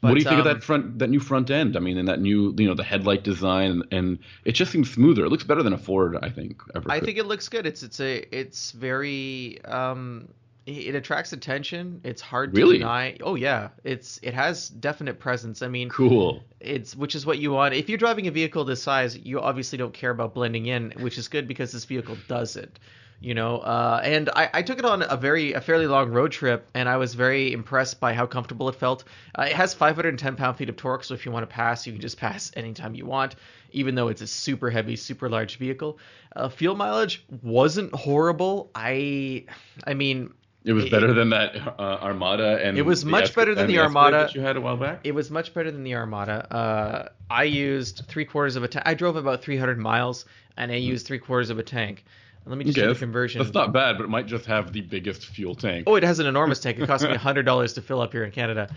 [0.00, 1.76] What do But, you think of um, that front that new front end?
[1.76, 5.24] I mean, and that new you know the headlight design, and, it just seems smoother.
[5.24, 6.62] It looks better than a Ford, I think.
[6.74, 7.06] Ever I could.
[7.06, 7.66] think it looks good.
[7.66, 10.28] It's it's a it's very um
[10.66, 12.00] it it attracts attention.
[12.04, 12.78] It's hard to Really?
[12.78, 13.16] deny.
[13.22, 15.62] Oh yeah, it's it has definite presence.
[15.62, 16.44] I mean, cool.
[16.60, 17.74] it's which is what you want.
[17.74, 21.18] If you're driving a vehicle this size, you obviously don't care about blending in, which
[21.18, 22.78] is good because this vehicle doesn't.
[23.20, 26.30] You know, uh, and I, I took it on a very a fairly long road
[26.30, 29.02] trip, and I was very impressed by how comfortable it felt.
[29.36, 31.92] Uh, it has 510 pound feet of torque, so if you want to pass, you
[31.92, 33.34] can just pass anytime you want,
[33.72, 35.98] even though it's a super heavy, super large vehicle.
[36.36, 38.70] Uh, fuel mileage wasn't horrible.
[38.76, 39.46] I,
[39.84, 40.32] I mean,
[40.64, 43.80] It was It- better than that uh, Armada, and It was much better than the
[43.80, 44.18] Armada.
[44.26, 45.00] that you had a while back.
[45.02, 46.54] It was much better than the Armada.
[46.54, 48.86] Uh, I used three quarters of a tank.
[48.86, 50.24] I drove about 300 miles,
[50.56, 52.04] and I used three quarters of a tank.
[52.48, 53.42] Let me just Okay, do the conversion.
[53.42, 55.84] That's not bad, but it might just have the biggest fuel tank.
[55.86, 56.78] Oh, it has an enormous tank.
[56.78, 58.74] It cost me hundred dollars to fill up here in Canada,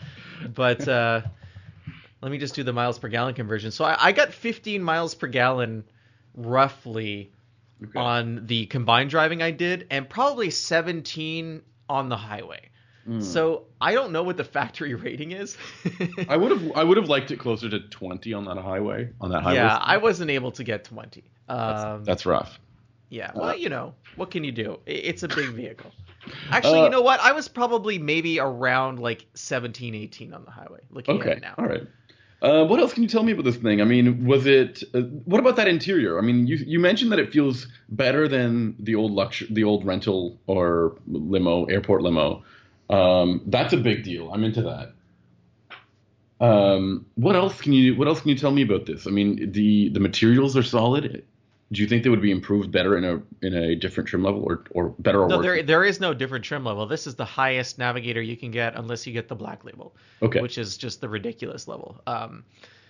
[0.53, 1.21] but uh,
[2.21, 3.71] let me just do the miles per gallon conversion.
[3.71, 5.83] So I, I got 15 miles per gallon,
[6.35, 7.31] roughly,
[7.83, 7.99] Okay.
[7.99, 12.67] on the combined driving I did, and probably 17 on the highway.
[13.19, 15.57] So I don't know what the factory rating is.
[16.29, 19.31] I would have I would have liked it closer to 20 on that highway on
[19.31, 19.55] that highway.
[19.55, 19.75] yeah.
[19.81, 21.23] I wasn't able to get 20.
[21.49, 22.59] Um, that's rough.
[23.11, 24.79] Yeah, well, you know, what can you do?
[24.85, 25.91] It's a big vehicle.
[26.49, 27.19] Actually, Uh, you know what?
[27.19, 30.79] I was probably maybe around like 17, 18 on the highway.
[30.89, 31.55] Looking at Okay, it now.
[31.57, 31.83] all right.
[32.41, 33.81] Uh, what else can you tell me about this thing?
[33.81, 34.83] I mean, was it?
[34.95, 36.17] Uh, what about that interior?
[36.17, 39.85] I mean, you you mentioned that it feels better than the old luxury, the old
[39.85, 42.43] rental or limo, airport limo.
[42.89, 44.31] Um, that's a big deal.
[44.33, 44.93] I'm into that.
[46.39, 49.05] Um, what else can you What else can you tell me about this?
[49.05, 51.23] I mean, the the materials are solid.
[51.71, 54.43] Do you think they would be improved better in a in a different trim level
[54.43, 55.45] or or better or No, worse?
[55.45, 56.85] there there is no different trim level.
[56.85, 60.41] This is the highest navigator you can get unless you get the black label, Okay.
[60.41, 62.01] which is just the ridiculous level.
[62.07, 62.43] Um,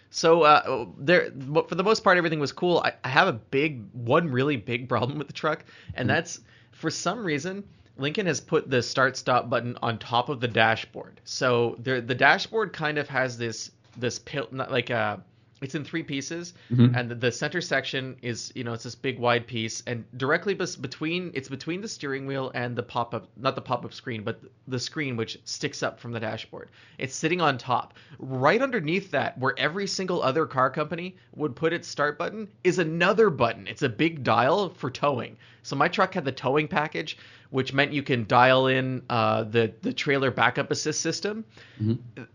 [0.10, 2.82] so uh, there, but for the most part, everything was cool.
[2.84, 5.64] I, I have a big, one really big problem with the truck,
[5.94, 6.42] and that's
[6.72, 7.64] for some reason
[7.98, 11.22] Lincoln has put the start stop button on top of the dashboard.
[11.24, 15.24] So the the dashboard kind of has this this pill, not like a.
[15.62, 16.56] It's in three pieces,
[16.96, 20.56] and the, the center section is, you know, it's this big wide piece, and directly
[20.56, 23.94] bes- between it's between the steering wheel and the pop up, not the pop up
[23.94, 26.70] screen, but the screen which sticks up from the dashboard.
[26.98, 27.94] It's sitting on top.
[28.18, 32.80] Right underneath that, where every single other car company would put its start button, is
[32.80, 33.68] another button.
[33.68, 35.38] It's a big dial for towing.
[35.62, 37.20] So my truck had the towing package,
[37.52, 41.46] which meant you can dial in uh, the the trailer backup assist system.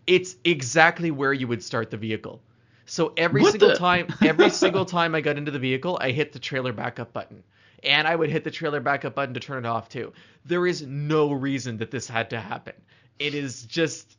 [0.06, 2.40] It's exactly where you would start the vehicle.
[2.86, 6.10] So every What single the- time, every single time I got into the vehicle, I
[6.12, 7.42] hit the trailer backup button.
[7.82, 10.12] And I would hit the trailer backup button to turn it off too.
[10.44, 12.72] There is no reason that this had to happen.
[13.18, 14.16] It is just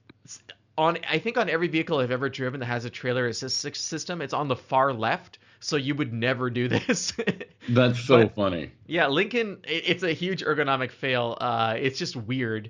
[0.77, 4.21] on I think on every vehicle I've ever driven that has a trailer assist system,
[4.21, 7.13] it's on the far left, so you would never do this.
[7.67, 8.71] That's so but- funny.
[8.85, 11.37] yeah, Lincoln, it- it's a huge ergonomic fail.
[11.41, 12.69] Uh, it's just weird.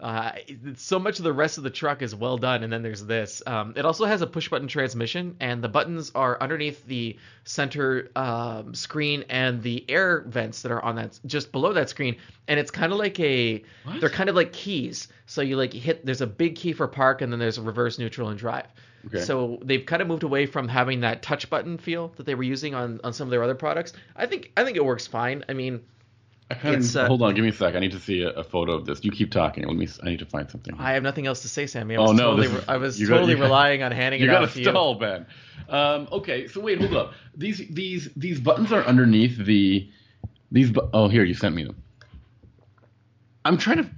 [0.00, 0.32] Uh,
[0.76, 3.42] so much of the rest of the truck is well done, and then there's this.
[3.46, 8.10] Um, it also has a push button transmission, and the buttons are underneath the center
[8.16, 12.16] um, screen and the air vents that are on that just below that screen.
[12.48, 14.00] And it's kind of like a, What?
[14.00, 15.08] they're kind of like keys.
[15.26, 16.04] So you like hit.
[16.04, 18.66] There's a big key for park, and then there's a reverse, neutral, and drive.
[19.06, 19.20] Okay.
[19.20, 22.42] So they've kind of moved away from having that touch button feel that they were
[22.42, 23.92] using on, on some of their other products.
[24.16, 25.44] I think I think it works fine.
[25.48, 25.80] I mean,
[26.50, 27.76] I kind It's, of, uh, hold on, give me a sec.
[27.76, 29.04] I need to see a, a photo of this.
[29.04, 29.64] You keep talking.
[29.66, 29.86] Let me.
[30.02, 30.74] I need to find something.
[30.78, 31.94] I have nothing else to say, Sammy.
[31.94, 34.26] I Oh, was no, totally, is- I was you totally got- relying on handing you
[34.26, 34.70] it got off to to you.
[34.70, 35.26] stall, Ben.
[35.68, 37.12] Um, okay, so wait, hold up.
[37.36, 39.88] These these these buttons are underneath the
[40.50, 40.72] these.
[40.72, 41.80] Bu- oh, here you sent me them.
[43.44, 43.90] I'm trying to.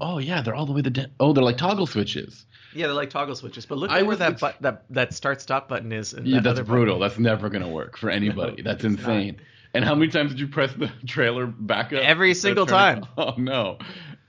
[0.00, 0.90] Oh yeah, they're all the way to.
[0.90, 2.46] De- oh, they're like toggle switches.
[2.74, 3.66] Yeah, they're like toggle switches.
[3.66, 6.12] But look I at where that but, that that start stop button is.
[6.14, 6.66] Yeah, that that's other button.
[6.66, 6.98] brutal.
[7.00, 8.62] That's never gonna work for anybody.
[8.62, 9.40] No, that's insane.
[9.74, 12.02] And how many times did you press the trailer back up?
[12.02, 13.04] Every single time.
[13.16, 13.78] Oh no.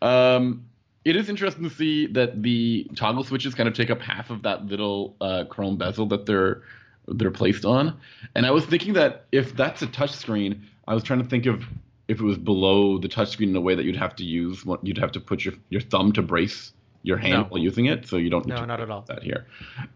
[0.01, 0.65] Um,
[1.03, 4.43] it is interesting to see that the toggle switches kind of take up half of
[4.43, 6.61] that little uh, chrome bezel that they're
[7.07, 7.99] they're placed on.
[8.35, 11.45] And I was thinking that if that's a touch screen, I was trying to think
[11.45, 11.63] of
[12.07, 14.63] if it was below the touch screen in a way that you'd have to use
[14.83, 16.73] you'd have to put your your thumb to brace
[17.03, 17.43] your hand No.
[17.45, 19.01] while using it, so you don't need No, to not at all.
[19.07, 19.47] that here.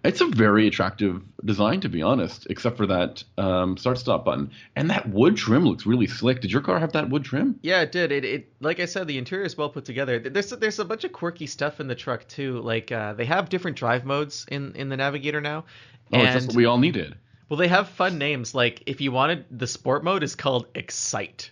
[0.03, 4.49] It's a very attractive design, to be honest, except for that um, start stop button.
[4.75, 6.41] And that wood trim looks really slick.
[6.41, 7.59] Did your car have that wood trim?
[7.61, 8.11] Yeah, it did.
[8.11, 10.17] It, it like I said, the interior is well put together.
[10.19, 12.59] There's there's a bunch of quirky stuff in the truck too.
[12.61, 15.65] Like uh, they have different drive modes in in the Navigator now.
[16.13, 17.15] Oh, it's just what we all needed.
[17.49, 18.55] well, they have fun names.
[18.55, 21.51] Like if you wanted the sport mode is called Excite,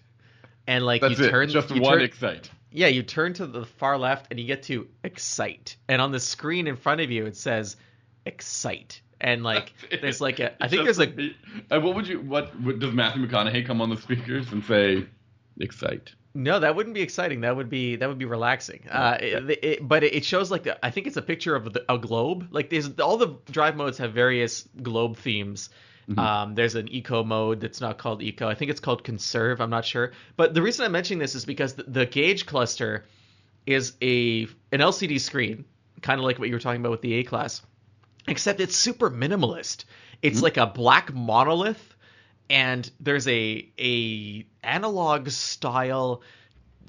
[0.67, 1.29] and like That's you it.
[1.29, 2.49] turn just you one turn, excite.
[2.73, 5.77] Yeah, you turn to the far left and you get to excite.
[5.87, 7.77] And on the screen in front of you it says
[8.25, 9.01] excite.
[9.21, 11.35] And like there's like a I think there's beat.
[11.71, 12.19] Uh, what would you?
[12.19, 15.05] What, what does Matthew McConaughey come on the speakers and say?
[15.59, 16.13] Excite.
[16.33, 17.41] no, that wouldn't be exciting.
[17.41, 18.87] That would be that would be relaxing.
[18.89, 21.85] Uh, it, it- but it shows like the, I think it's a picture of the,
[21.87, 22.47] a globe.
[22.51, 25.69] Like there's all the drive modes have various globe themes.
[26.17, 28.47] Um, there's an eco mode that's not called eco.
[28.47, 29.61] I think it's called conserve.
[29.61, 30.11] I'm not sure.
[30.35, 33.05] But the reason I'm mentioning this is because the, the gauge cluster
[33.65, 35.65] is a an LCD screen,
[36.01, 37.61] kind of like what you were talking about with the A class,
[38.27, 39.85] except it's super minimalist.
[40.21, 41.95] It's like a black monolith,
[42.49, 46.21] and there's a a analog style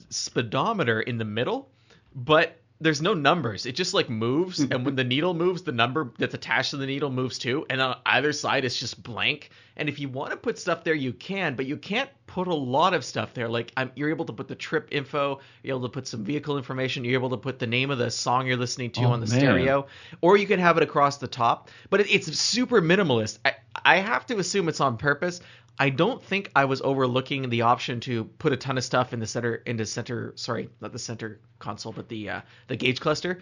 [0.09, 1.71] speedometer in the middle,
[2.15, 3.67] but there's no numbers.
[3.67, 6.87] It just like moves, and when the needle moves, the number that's attached to the
[6.87, 7.65] needle moves too.
[7.71, 9.51] And on either side, it's just blank.
[9.77, 12.55] And if you want to put stuff there, you can, but you can't put a
[12.55, 13.49] lot of stuff there.
[13.49, 16.57] Like I'm, you're able to put the trip info, you're able to put some vehicle
[16.59, 19.21] information, you're able to put the name of the song you're listening to Oh, on
[19.21, 19.39] the man.
[19.39, 19.87] stereo,
[20.21, 21.71] or you can have it across the top.
[21.91, 23.39] But it, it's super minimalist.
[23.45, 25.41] I, I have to assume it's on purpose.
[25.79, 29.19] I don't think I was overlooking the option to put a ton of stuff in
[29.19, 30.33] the center into center.
[30.37, 33.41] Sorry, not the center console, but the uh, the gauge cluster.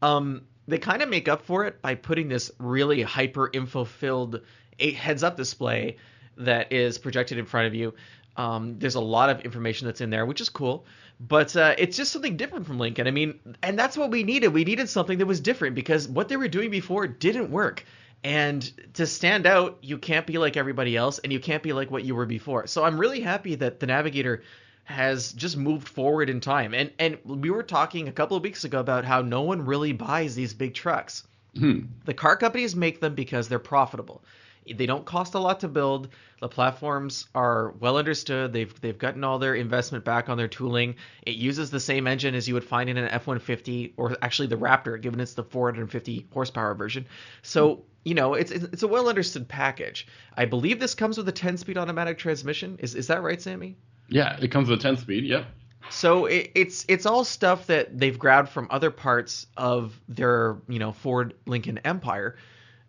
[0.00, 4.40] Um, they kind of make up for it by putting this really hyper info filled
[4.80, 5.98] heads up display
[6.38, 7.94] that is projected in front of you.
[8.36, 10.86] Um, there's a lot of information that's in there, which is cool.
[11.20, 13.06] But uh, it's just something different from Lincoln.
[13.06, 14.48] I mean, and that's what we needed.
[14.48, 17.84] We needed something that was different because what they were doing before didn't work.
[18.24, 21.90] And to stand out, you can't be like everybody else, and you can't be like
[21.90, 22.66] what you were before.
[22.66, 24.42] So I'm really happy that the Navigator
[24.84, 26.72] has just moved forward in time.
[26.74, 29.92] And and we were talking a couple of weeks ago about how no one really
[29.92, 31.26] buys these big trucks.
[31.56, 31.80] Hmm.
[32.06, 34.24] The car companies make them because they're profitable.
[34.72, 36.08] They don't cost a lot to build.
[36.40, 38.52] The platforms are well understood.
[38.52, 40.96] They've they've gotten all their investment back on their tooling.
[41.22, 44.56] It uses the same engine as you would find in an F150 or actually the
[44.56, 47.06] Raptor, given it's the 450 horsepower version.
[47.42, 50.06] So you know it's it's a well understood package.
[50.36, 52.76] I believe this comes with a 10-speed automatic transmission.
[52.80, 53.76] Is is that right, Sammy?
[54.08, 55.24] Yeah, it comes with a 10 speed.
[55.24, 55.46] Yep.
[55.90, 60.78] So it, it's it's all stuff that they've grabbed from other parts of their you
[60.78, 62.36] know Ford Lincoln empire,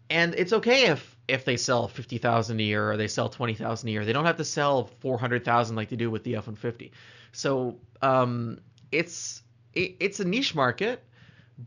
[0.09, 3.53] and it's okay if if they sell fifty thousand a year or they sell twenty
[3.53, 4.05] thousand a year.
[4.05, 6.55] They don't have to sell four hundred thousand like they do with the F one
[6.55, 6.91] fifty.
[7.31, 8.59] So um,
[8.91, 11.03] it's it, it's a niche market,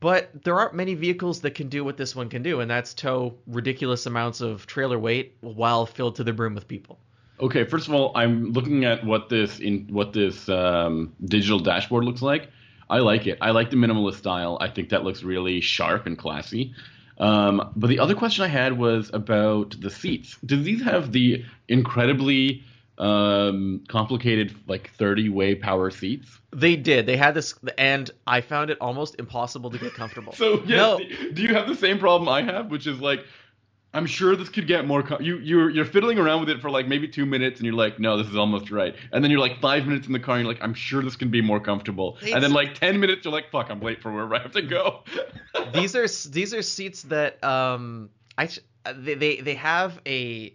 [0.00, 2.94] but there aren't many vehicles that can do what this one can do, and that's
[2.94, 6.98] tow ridiculous amounts of trailer weight while filled to the brim with people.
[7.40, 12.04] Okay, first of all, I'm looking at what this in what this um, digital dashboard
[12.04, 12.50] looks like.
[12.90, 13.38] I like it.
[13.40, 14.56] I like the minimalist style.
[14.60, 16.74] I think that looks really sharp and classy.
[17.18, 20.38] Um, but the other question I had was about the seats.
[20.44, 22.62] Do these have the incredibly
[22.98, 26.38] um, complicated, like 30 way power seats?
[26.52, 27.06] They did.
[27.06, 30.32] They had this, and I found it almost impossible to get comfortable.
[30.36, 30.98] So, yes, no,
[31.32, 33.24] do you have the same problem I have, which is like,
[33.94, 35.02] I'm sure this could get more.
[35.02, 37.74] Com- you you're you're fiddling around with it for like maybe two minutes, and you're
[37.74, 38.94] like, no, this is almost right.
[39.12, 41.16] And then you're like five minutes in the car, and you're like, I'm sure this
[41.16, 42.16] can be more comfortable.
[42.20, 44.52] It's- and then like ten minutes, you're like, fuck, I'm late for where I have
[44.52, 45.04] to go.
[45.72, 48.60] these are these are seats that um I sh-
[48.94, 50.54] they they, they have a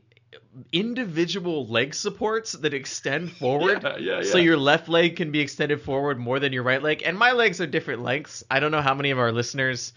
[0.71, 3.81] individual leg supports that extend forward.
[3.83, 7.01] Yeah, yeah, So your left leg can be extended forward more than your right leg,
[7.05, 8.43] and my legs are different lengths.
[8.51, 9.93] I don't know how many of our listeners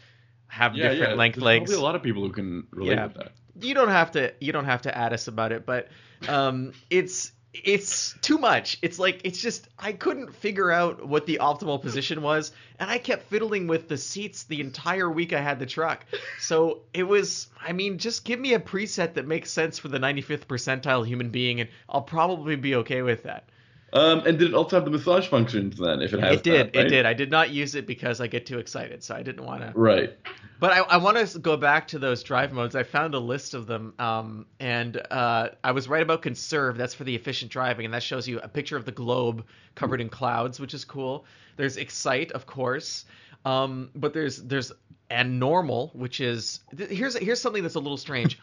[0.49, 1.17] have yeah, different yeah.
[1.19, 1.71] length There's legs.
[1.71, 3.07] Probably a lot of people who can relate Yeah.
[3.07, 3.33] with that.
[3.61, 5.89] you don't have to you don't have to add us about it, but
[6.29, 7.33] um, it's
[7.65, 8.79] it's too much.
[8.83, 12.99] It's like it's just I couldn't figure out what the optimal position was, and I
[12.99, 16.05] kept fiddling with the seats the entire week I had the truck.
[16.39, 19.99] So it was, I mean, just give me a preset that makes sense for the
[19.99, 23.49] 95th percentile human being, and I'll probably be okay with that.
[23.97, 26.03] Um, and did it also have the massage functions then?
[26.03, 26.87] If it has, It did, that, right?
[26.87, 27.07] it did.
[27.07, 29.73] I did not use it because I get too excited, so I didn't want to.
[29.75, 30.17] Right.
[30.61, 32.75] But I, I want to go back to those drive modes.
[32.77, 36.77] I found a list of them, um, and uh, I was right about conserve.
[36.77, 40.01] That's for the efficient driving, and that shows you a picture of the globe covered
[40.01, 41.25] in clouds, which is cool.
[41.57, 43.05] There's excite, of course,
[43.45, 44.73] um, but there's there's
[45.09, 48.39] and normal, which is here's here's something that's a little strange.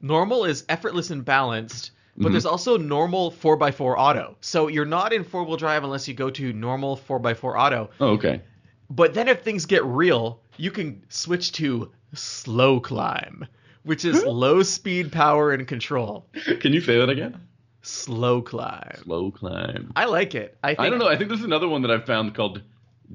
[0.00, 1.92] normal is effortless and balanced.
[2.16, 2.32] But mm-hmm.
[2.32, 4.36] there's also normal 4x4 auto.
[4.40, 7.90] So you're not in four wheel drive unless you go to normal 4x4 auto.
[7.98, 8.40] Oh, okay.
[8.88, 13.46] But then if things get real, you can switch to slow climb,
[13.82, 16.26] which is low speed power and control.
[16.60, 17.40] Can you say that again?
[17.82, 18.96] Slow climb.
[19.02, 19.92] Slow climb.
[19.96, 20.56] I like it.
[20.62, 21.08] I think I don't know.
[21.08, 22.62] I think there's another one that I've found called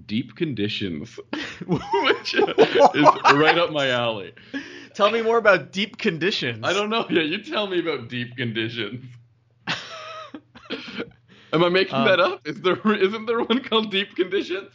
[0.05, 1.19] Deep Conditions,
[1.65, 4.33] which is right up my alley.
[4.99, 6.59] Tell me more about deep conditions.
[6.61, 7.05] I don't know.
[7.09, 9.05] Yeah, you tell me about Deep Conditions.
[11.53, 12.45] Am I making Um, that up?
[12.45, 14.71] Is there isn't there one called Deep Conditions?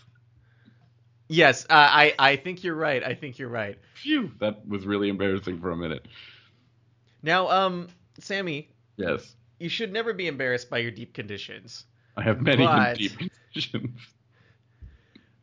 [1.29, 3.05] Yes, uh, I I think you're right.
[3.05, 3.79] I think you're right.
[3.97, 6.09] Phew, that was really embarrassing for a minute.
[7.23, 11.85] Now, um, Sammy, Yes, you should never be embarrassed by your deep conditions.
[12.17, 14.01] I have many But- deep conditions.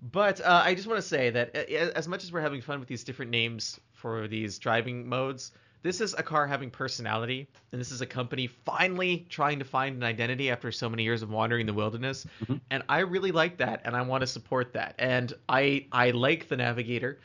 [0.02, 2.88] But uh, I just want to say that as much as we're having fun with
[2.88, 5.52] these different names for these driving modes,
[5.84, 9.96] this is a car having personality, and this is a company finally trying to find
[9.96, 12.26] an identity after so many years of wandering the wilderness.
[12.70, 14.96] And I really like that, and I want to support that.
[14.98, 17.20] And I I like the Navigator.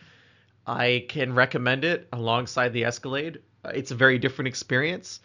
[0.66, 3.40] I can recommend it alongside the Escalade.
[3.64, 5.20] It's a very different experience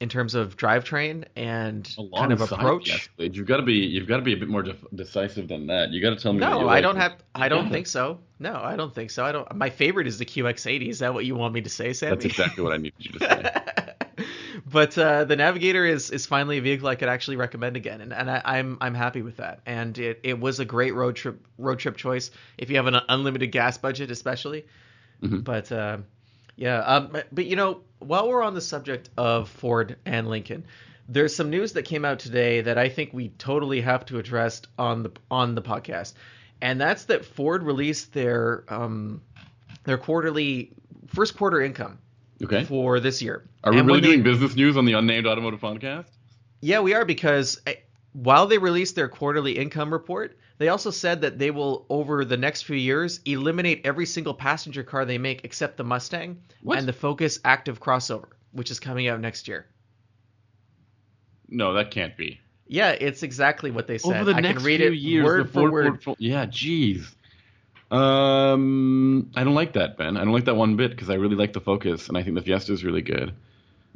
[0.00, 3.08] in terms of drivetrain and kind of approach.
[3.16, 5.90] you've got to be you've got to be a bit more def- decisive than that.
[5.90, 6.40] You got to tell me.
[6.40, 7.16] No, I don't have.
[7.34, 8.20] I don't think so.
[8.38, 9.24] No, I don't think so.
[9.24, 9.54] I don't.
[9.54, 10.88] My favorite is the QX80.
[10.88, 12.16] Is that what you want me to say, Sammy?
[12.16, 14.24] That's exactly what I needed you to say.
[14.66, 18.12] but uh, the Navigator is is finally a vehicle I could actually recommend again, and,
[18.12, 19.60] and I, I'm I'm happy with that.
[19.66, 22.96] And it, it was a great road trip road trip choice if you have an
[23.08, 24.66] unlimited gas budget, especially.
[25.22, 25.44] Mhm.
[25.44, 25.98] But uh,
[26.56, 30.64] yeah, um, but you know while we're on the subject of Ford and Lincoln,
[31.08, 34.62] there's some news that came out today that I think we totally have to address
[34.78, 36.14] on the on the podcast,
[36.62, 39.20] and that's that Ford released their um,
[39.84, 40.72] their quarterly
[41.08, 41.98] first quarter income
[42.42, 42.64] Okay.
[42.64, 43.44] for this year.
[43.62, 46.06] Are we And really when they- doing business news on the Unnamed Automotive Podcast?
[46.60, 47.72] Yeah, we are because uh,
[48.14, 52.36] while they released their quarterly income report, they also said that they will, over the
[52.36, 56.78] next few years, eliminate every single passenger car they make except the Mustang What?
[56.78, 59.66] and the Focus Active crossover, which is coming out next year.
[61.48, 62.40] No, that can't be.
[62.68, 64.14] Yeah, it's exactly what they said.
[64.14, 65.86] Over the I next can read few it years, word the for Ford word.
[65.86, 66.16] portfolio.
[66.20, 67.04] Yeah, jeez.
[67.90, 70.16] Um, I don't like that, Ben.
[70.16, 72.36] I don't like that one bit because I really like the Focus, and I think
[72.36, 73.34] the Fiesta is really good.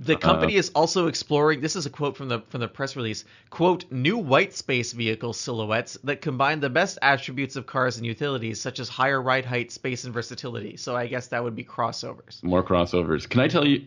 [0.01, 1.61] The company Uh, is also exploring.
[1.61, 3.25] This is a quote from the from the press release.
[3.51, 8.61] "Quote: New white space vehicle silhouettes that combine the best attributes of cars and utilities,
[8.61, 12.43] such as higher ride height, space, and versatility." So I guess that would be crossovers.
[12.45, 13.29] More crossovers.
[13.29, 13.87] Can I tell you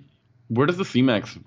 [0.49, 1.39] where does the C-Max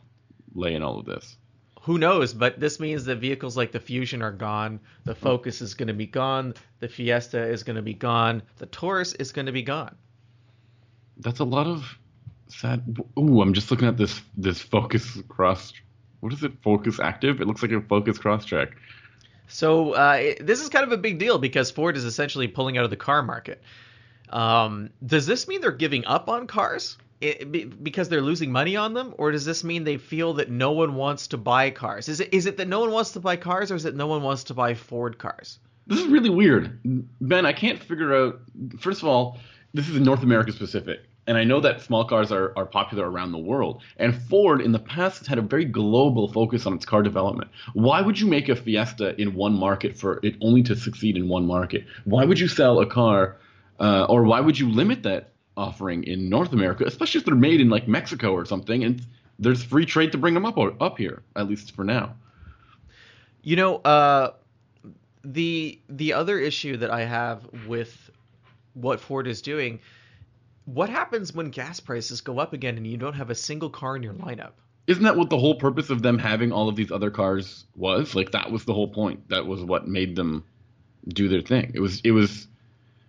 [0.55, 1.37] lay in all of this?
[1.83, 2.33] Who knows?
[2.33, 4.81] But this means that vehicles like the Fusion are gone.
[5.05, 6.55] The Focus is going to be gone.
[6.81, 8.41] The Fiesta is going to be gone.
[8.57, 9.95] The Taurus is going to be gone.
[11.19, 11.99] That's a lot of
[13.19, 15.73] Ooh, I'm just looking at this this Focus cross.
[16.21, 16.53] What is it?
[16.63, 17.41] Focus Active?
[17.41, 18.77] It looks like a Focus cross track.
[19.47, 22.79] So uh, it, this is kind of a big deal because Ford is essentially pulling
[22.79, 23.63] out of the car market.
[24.31, 28.77] Um, does this mean they're giving up on cars it, be- because they're losing money
[28.77, 32.09] on them, or does this mean they feel that no one wants to buy cars?
[32.09, 34.07] Is it is it that no one wants to buy cars, or is it no
[34.07, 35.59] one wants to buy Ford cars?
[35.87, 36.81] This is really weird,
[37.21, 37.47] Ben.
[37.47, 38.41] I can't figure out.
[38.79, 39.39] First of all,
[39.73, 43.33] this is North America specific, and I know that small cars are, are popular around
[43.33, 43.83] the world.
[43.97, 47.51] And Ford, in the past, has had a very global focus on its car development.
[47.72, 51.29] Why would you make a Fiesta in one market for it only to succeed in
[51.29, 51.87] one market?
[52.05, 53.37] Why would you sell a car,
[53.81, 57.61] uh, or why would you limit that offering in North America, especially if they're made
[57.61, 59.05] in like Mexico or something, and
[59.39, 62.14] there's free trade to bring them up up here, at least for now.
[63.43, 64.33] You know, uh,
[65.25, 68.11] the the other issue that I have with
[68.75, 69.81] what Ford is doing,
[70.67, 73.97] what happens when gas prices go up again and you don't have a single car
[73.97, 74.53] in your lineup?
[74.87, 78.15] Isn't that what the whole purpose of them having all of these other cars was?
[78.15, 79.29] Like that was the whole point.
[79.31, 80.45] That was what made them
[81.09, 81.73] do their thing.
[81.75, 82.47] It was it was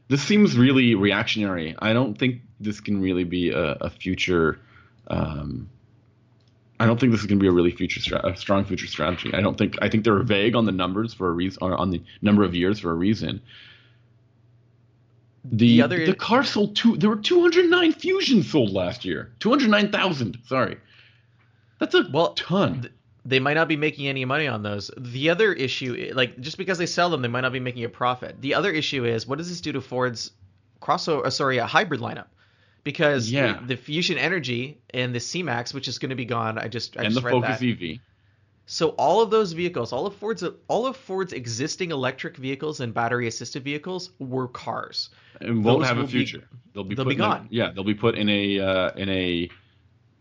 [0.07, 1.75] this seems really reactionary.
[1.79, 4.59] I don't think this can really be a, a future
[5.07, 5.69] um,
[6.79, 8.87] I don't think this is going to be a really future stra- a strong future
[8.87, 9.33] strategy.
[9.33, 12.01] I don't think I think they're vague on the numbers for a reason on the
[12.21, 13.41] number of years for a reason.
[15.51, 16.97] The The the, car sold two.
[16.97, 19.31] There were 209 Fusions sold last year.
[19.39, 20.37] 209,000.
[20.47, 20.77] Sorry,
[21.79, 22.81] that's a Well, ton.
[22.81, 22.93] th-
[23.27, 24.91] they might not be making any money on those.
[24.97, 27.89] The other issue, like just because they sell them, they might not be making a
[27.89, 28.39] profit.
[28.41, 30.31] The other issue is what does this do to Ford's
[30.81, 31.25] crossover?
[31.25, 32.27] Uh, sorry, a hybrid lineup,
[32.83, 33.59] because Yeah.
[33.61, 36.57] the, the Fusion Energi and the C-Max, which is going to be gone.
[36.59, 37.65] I just I and the read Focus that.
[37.65, 37.99] EV.
[38.67, 42.93] So all of those vehicles, all of Ford's all of Ford's existing electric vehicles and
[42.93, 45.09] battery assisted vehicles were cars.
[45.41, 46.47] and won't Those have a will be- future.
[46.73, 47.47] they'll be they'll put be in a- gone.
[47.51, 49.49] yeah, they'll be put in a uh, in a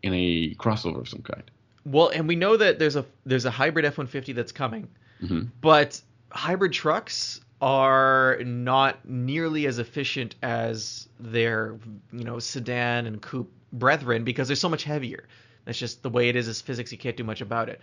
[0.03, 1.51] in a crossover of some kind.
[1.87, 4.89] Well, and we know that there's a there's a hybrid F150 that's coming,
[5.23, 5.49] Mhm.
[5.63, 11.79] but hybrid trucks are not nearly as efficient as their
[12.13, 15.27] you know sedan and coupe brethren because they're so much heavier.
[15.65, 16.93] That's just the way it is as physics.
[16.93, 17.81] You can't do much about it.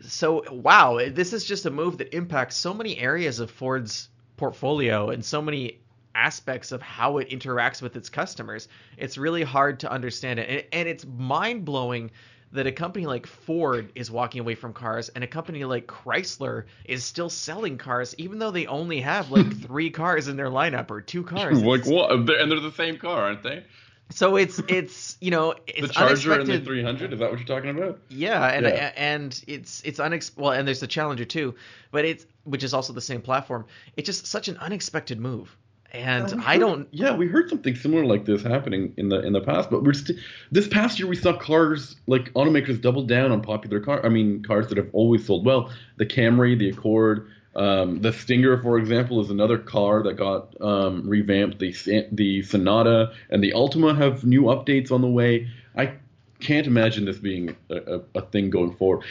[0.00, 5.10] So wow, this is just a move that impacts so many areas of Ford's portfolio
[5.10, 5.80] and so many
[6.14, 8.68] aspects of how it interacts with its customers.
[8.96, 12.10] It's really hard to understand it, and, and it's mind blowing
[12.54, 16.64] that a company like Ford is walking away from cars and a company like Chrysler
[16.84, 20.90] is still selling cars, even though they only have like three cars in their lineup
[20.90, 21.60] or two cars.
[21.62, 22.12] like what?
[22.12, 23.64] And they're the same car, aren't they?
[24.10, 27.12] So it's it's you know it's the Charger and the 300.
[27.12, 27.98] Is that what you're talking about?
[28.10, 28.92] Yeah, and Yeah.
[28.96, 31.54] and it's it's unex well, and there's the Challenger too,
[31.90, 33.64] but it's which is also the same platform.
[33.96, 35.56] It's just such an unexpected move,
[35.92, 36.88] and Yeah, we I heard- don't.
[36.92, 39.94] Yeah, we heard something similar like this happening in the in the past, but we're
[39.94, 40.18] st-
[40.52, 44.04] this past year we saw cars like automakers double down on popular car.
[44.04, 45.70] I mean, cars that have always sold well.
[45.96, 47.26] The Camry, the Accord,
[47.56, 51.58] um, the Stinger, for example, is another car that got um, revamped.
[51.58, 55.48] The the Sonata and the Altima have new updates on the way.
[55.76, 55.94] I
[56.40, 59.04] can't imagine this being a, a, a thing going forward.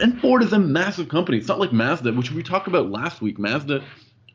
[0.00, 1.38] And, Ford is a massive company.
[1.38, 3.38] It's not like Mazda, which we talked about last week.
[3.38, 3.82] Mazda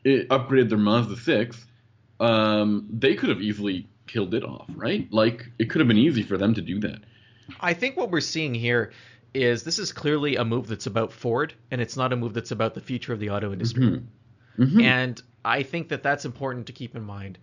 [0.02, 1.66] it upgraded their Mazda 6
[2.20, 5.10] um, they could have easily killed it off, right?
[5.10, 7.00] Like it could have been easy for them to do that.
[7.60, 8.92] I think what we're seeing here
[9.34, 12.50] is this is clearly a move that's about Ford, and it's not a move that's
[12.50, 14.02] about the future of the auto industry.
[14.58, 14.82] Mhm.
[14.82, 17.38] And I think that that's important to keep in mind.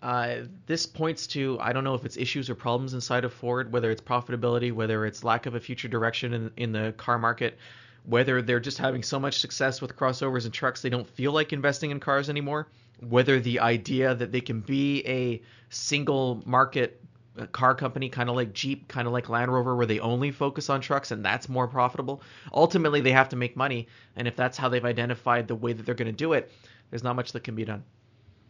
[0.00, 3.72] Uh, this points to I don't know if it's issues or problems inside of Ford,
[3.72, 7.58] whether it's profitability, whether it's lack of a future direction in, in the car market,
[8.04, 11.52] whether they're just having so much success with crossovers and trucks they don't feel like
[11.52, 12.68] investing in cars anymore,
[13.00, 17.02] whether the idea that they can be a single market
[17.46, 20.68] car company, kind of like Jeep, kind of like Land Rover, where they only focus
[20.68, 22.22] on trucks and that's more profitable.
[22.52, 25.86] Ultimately, they have to make money, and if that's how they've identified the way that
[25.86, 26.50] they're going to do it,
[26.90, 27.84] there's not much that can be done.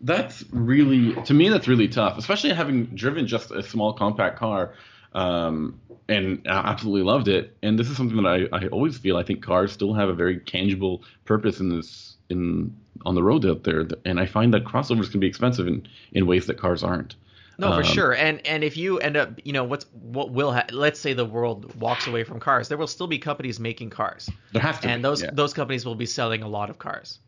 [0.00, 4.74] That's really, to me, that's really tough, especially having driven just a small compact car
[5.12, 7.56] um, and I absolutely loved it.
[7.62, 9.16] And this is something that I, I always feel.
[9.16, 12.76] I think cars still have a very tangible purpose in this in
[13.06, 16.26] on the road out there, and I find that crossovers can be expensive in in
[16.26, 17.14] ways that cars aren't.
[17.58, 18.14] No, for um, sure.
[18.14, 21.24] And and if you end up, you know, what's what will ha- let's say the
[21.24, 24.30] world walks away from cars, there will still be companies making cars.
[24.52, 25.30] There have to, and those yeah.
[25.32, 27.18] those companies will be selling a lot of cars.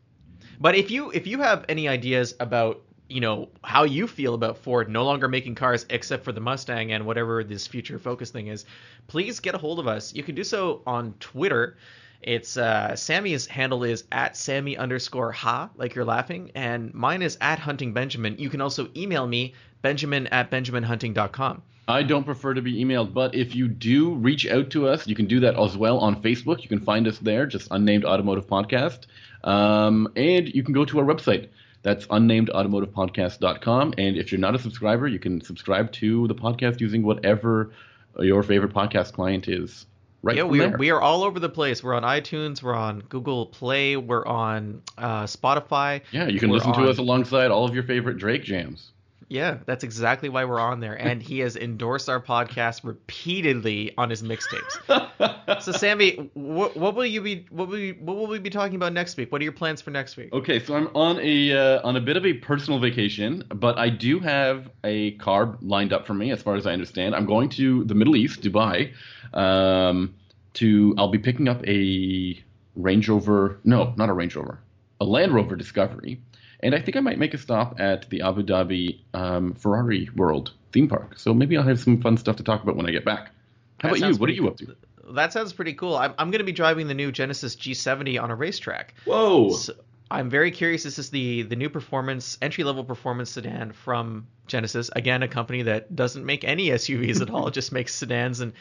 [0.59, 4.57] But if you if you have any ideas about you know how you feel about
[4.57, 8.47] Ford no longer making cars except for the Mustang and whatever this future focus thing
[8.47, 8.63] is,
[9.07, 10.13] please get a hold of us.
[10.13, 11.75] You can do so on Twitter.
[12.21, 17.37] It's uh, Sammy's handle is at Sammy underscore ha, like you're laughing, and mine is
[17.41, 18.37] at Hunting Benjamin.
[18.37, 21.61] You can also email me Benjamin at BenjaminHunting.com.
[21.87, 25.15] I don't prefer to be emailed, but if you do reach out to us, you
[25.15, 26.61] can do that as well on Facebook.
[26.61, 29.07] You can find us there, just unnamed automotive podcast.
[29.43, 31.49] Um, and you can go to our website.
[31.83, 33.95] That's unnamedautomotivepodcast.com.
[33.97, 37.71] And if you're not a subscriber, you can subscribe to the podcast using whatever
[38.19, 39.85] your favorite podcast client is.
[40.23, 41.83] Right yeah, we are, we are all over the place.
[41.83, 46.01] We're on iTunes, we're on Google Play, we're on uh, Spotify.
[46.11, 48.91] Yeah, you can listen to us alongside all of your favorite Drake jams.
[49.31, 50.93] Yeah, that's exactly why we're on there.
[50.93, 55.61] And he has endorsed our podcast repeatedly on his mixtapes.
[55.61, 57.45] so, Sammy, what, what, will you be?
[57.49, 57.93] What will we?
[57.93, 59.31] What will we be talking about next week?
[59.31, 60.33] What are your plans for next week?
[60.33, 63.87] Okay, so I'm on a uh, on a bit of a personal vacation, but I
[63.87, 67.15] do have a car lined up for me, as far as I understand.
[67.15, 68.91] I'm going to the Middle East, Dubai.
[69.33, 70.13] Um,
[70.55, 72.37] to I'll be picking up a
[72.75, 73.61] Range Rover.
[73.63, 74.59] No, not a Range Rover.
[74.99, 76.19] A Land Rover Discovery
[76.63, 80.51] and I think I might make a stop at the Abu Dhabi um, Ferrari World
[80.71, 81.17] theme park.
[81.17, 83.31] So maybe I'll have some fun stuff to talk about when I get back.
[83.79, 84.17] How that about you?
[84.17, 84.75] What are you up to?
[85.13, 85.97] That sounds pretty cool.
[85.97, 88.93] I'm, I'm going to be driving the new Genesis G70 on a racetrack.
[89.05, 89.51] Whoa!
[89.51, 89.73] So
[90.09, 90.83] I'm very curious.
[90.83, 94.89] This is the the new performance entry level performance sedan from Genesis.
[94.95, 98.53] Again, a company that doesn't make any SUVs at all, It just makes sedans and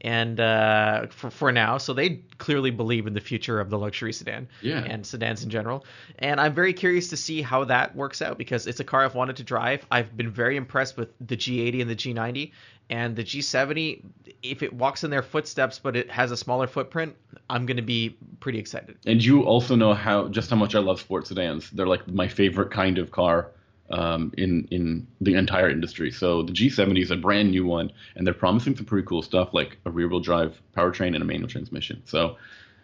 [0.00, 1.78] and uh, for, for now.
[1.78, 4.84] So they clearly believe in the future of the luxury sedan yeah.
[4.84, 5.86] and sedans in general.
[6.18, 9.14] And I'm very curious to see how that works out because it's a car I've
[9.14, 9.86] wanted to drive.
[9.90, 12.52] I've been very impressed with the G80 and the G90.
[12.90, 14.04] And the G70,
[14.42, 17.16] if it walks in their footsteps, but it has a smaller footprint,
[17.48, 18.98] I'm going to be pretty excited.
[19.06, 21.70] And you also know how just how much I love sports sedans.
[21.70, 23.52] They're like my favorite kind of car
[23.90, 26.10] um, in in the entire industry.
[26.10, 29.52] So the G70 is a brand new one, and they're promising some pretty cool stuff
[29.52, 32.02] like a rear-wheel drive powertrain and a manual transmission.
[32.06, 32.36] So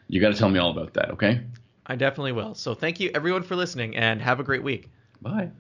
[0.09, 1.41] you got to tell me all about that, okay?
[1.87, 2.55] I definitely will.
[2.55, 4.91] So thank you everyone for listening, and have a great week.
[5.23, 5.51] Bye.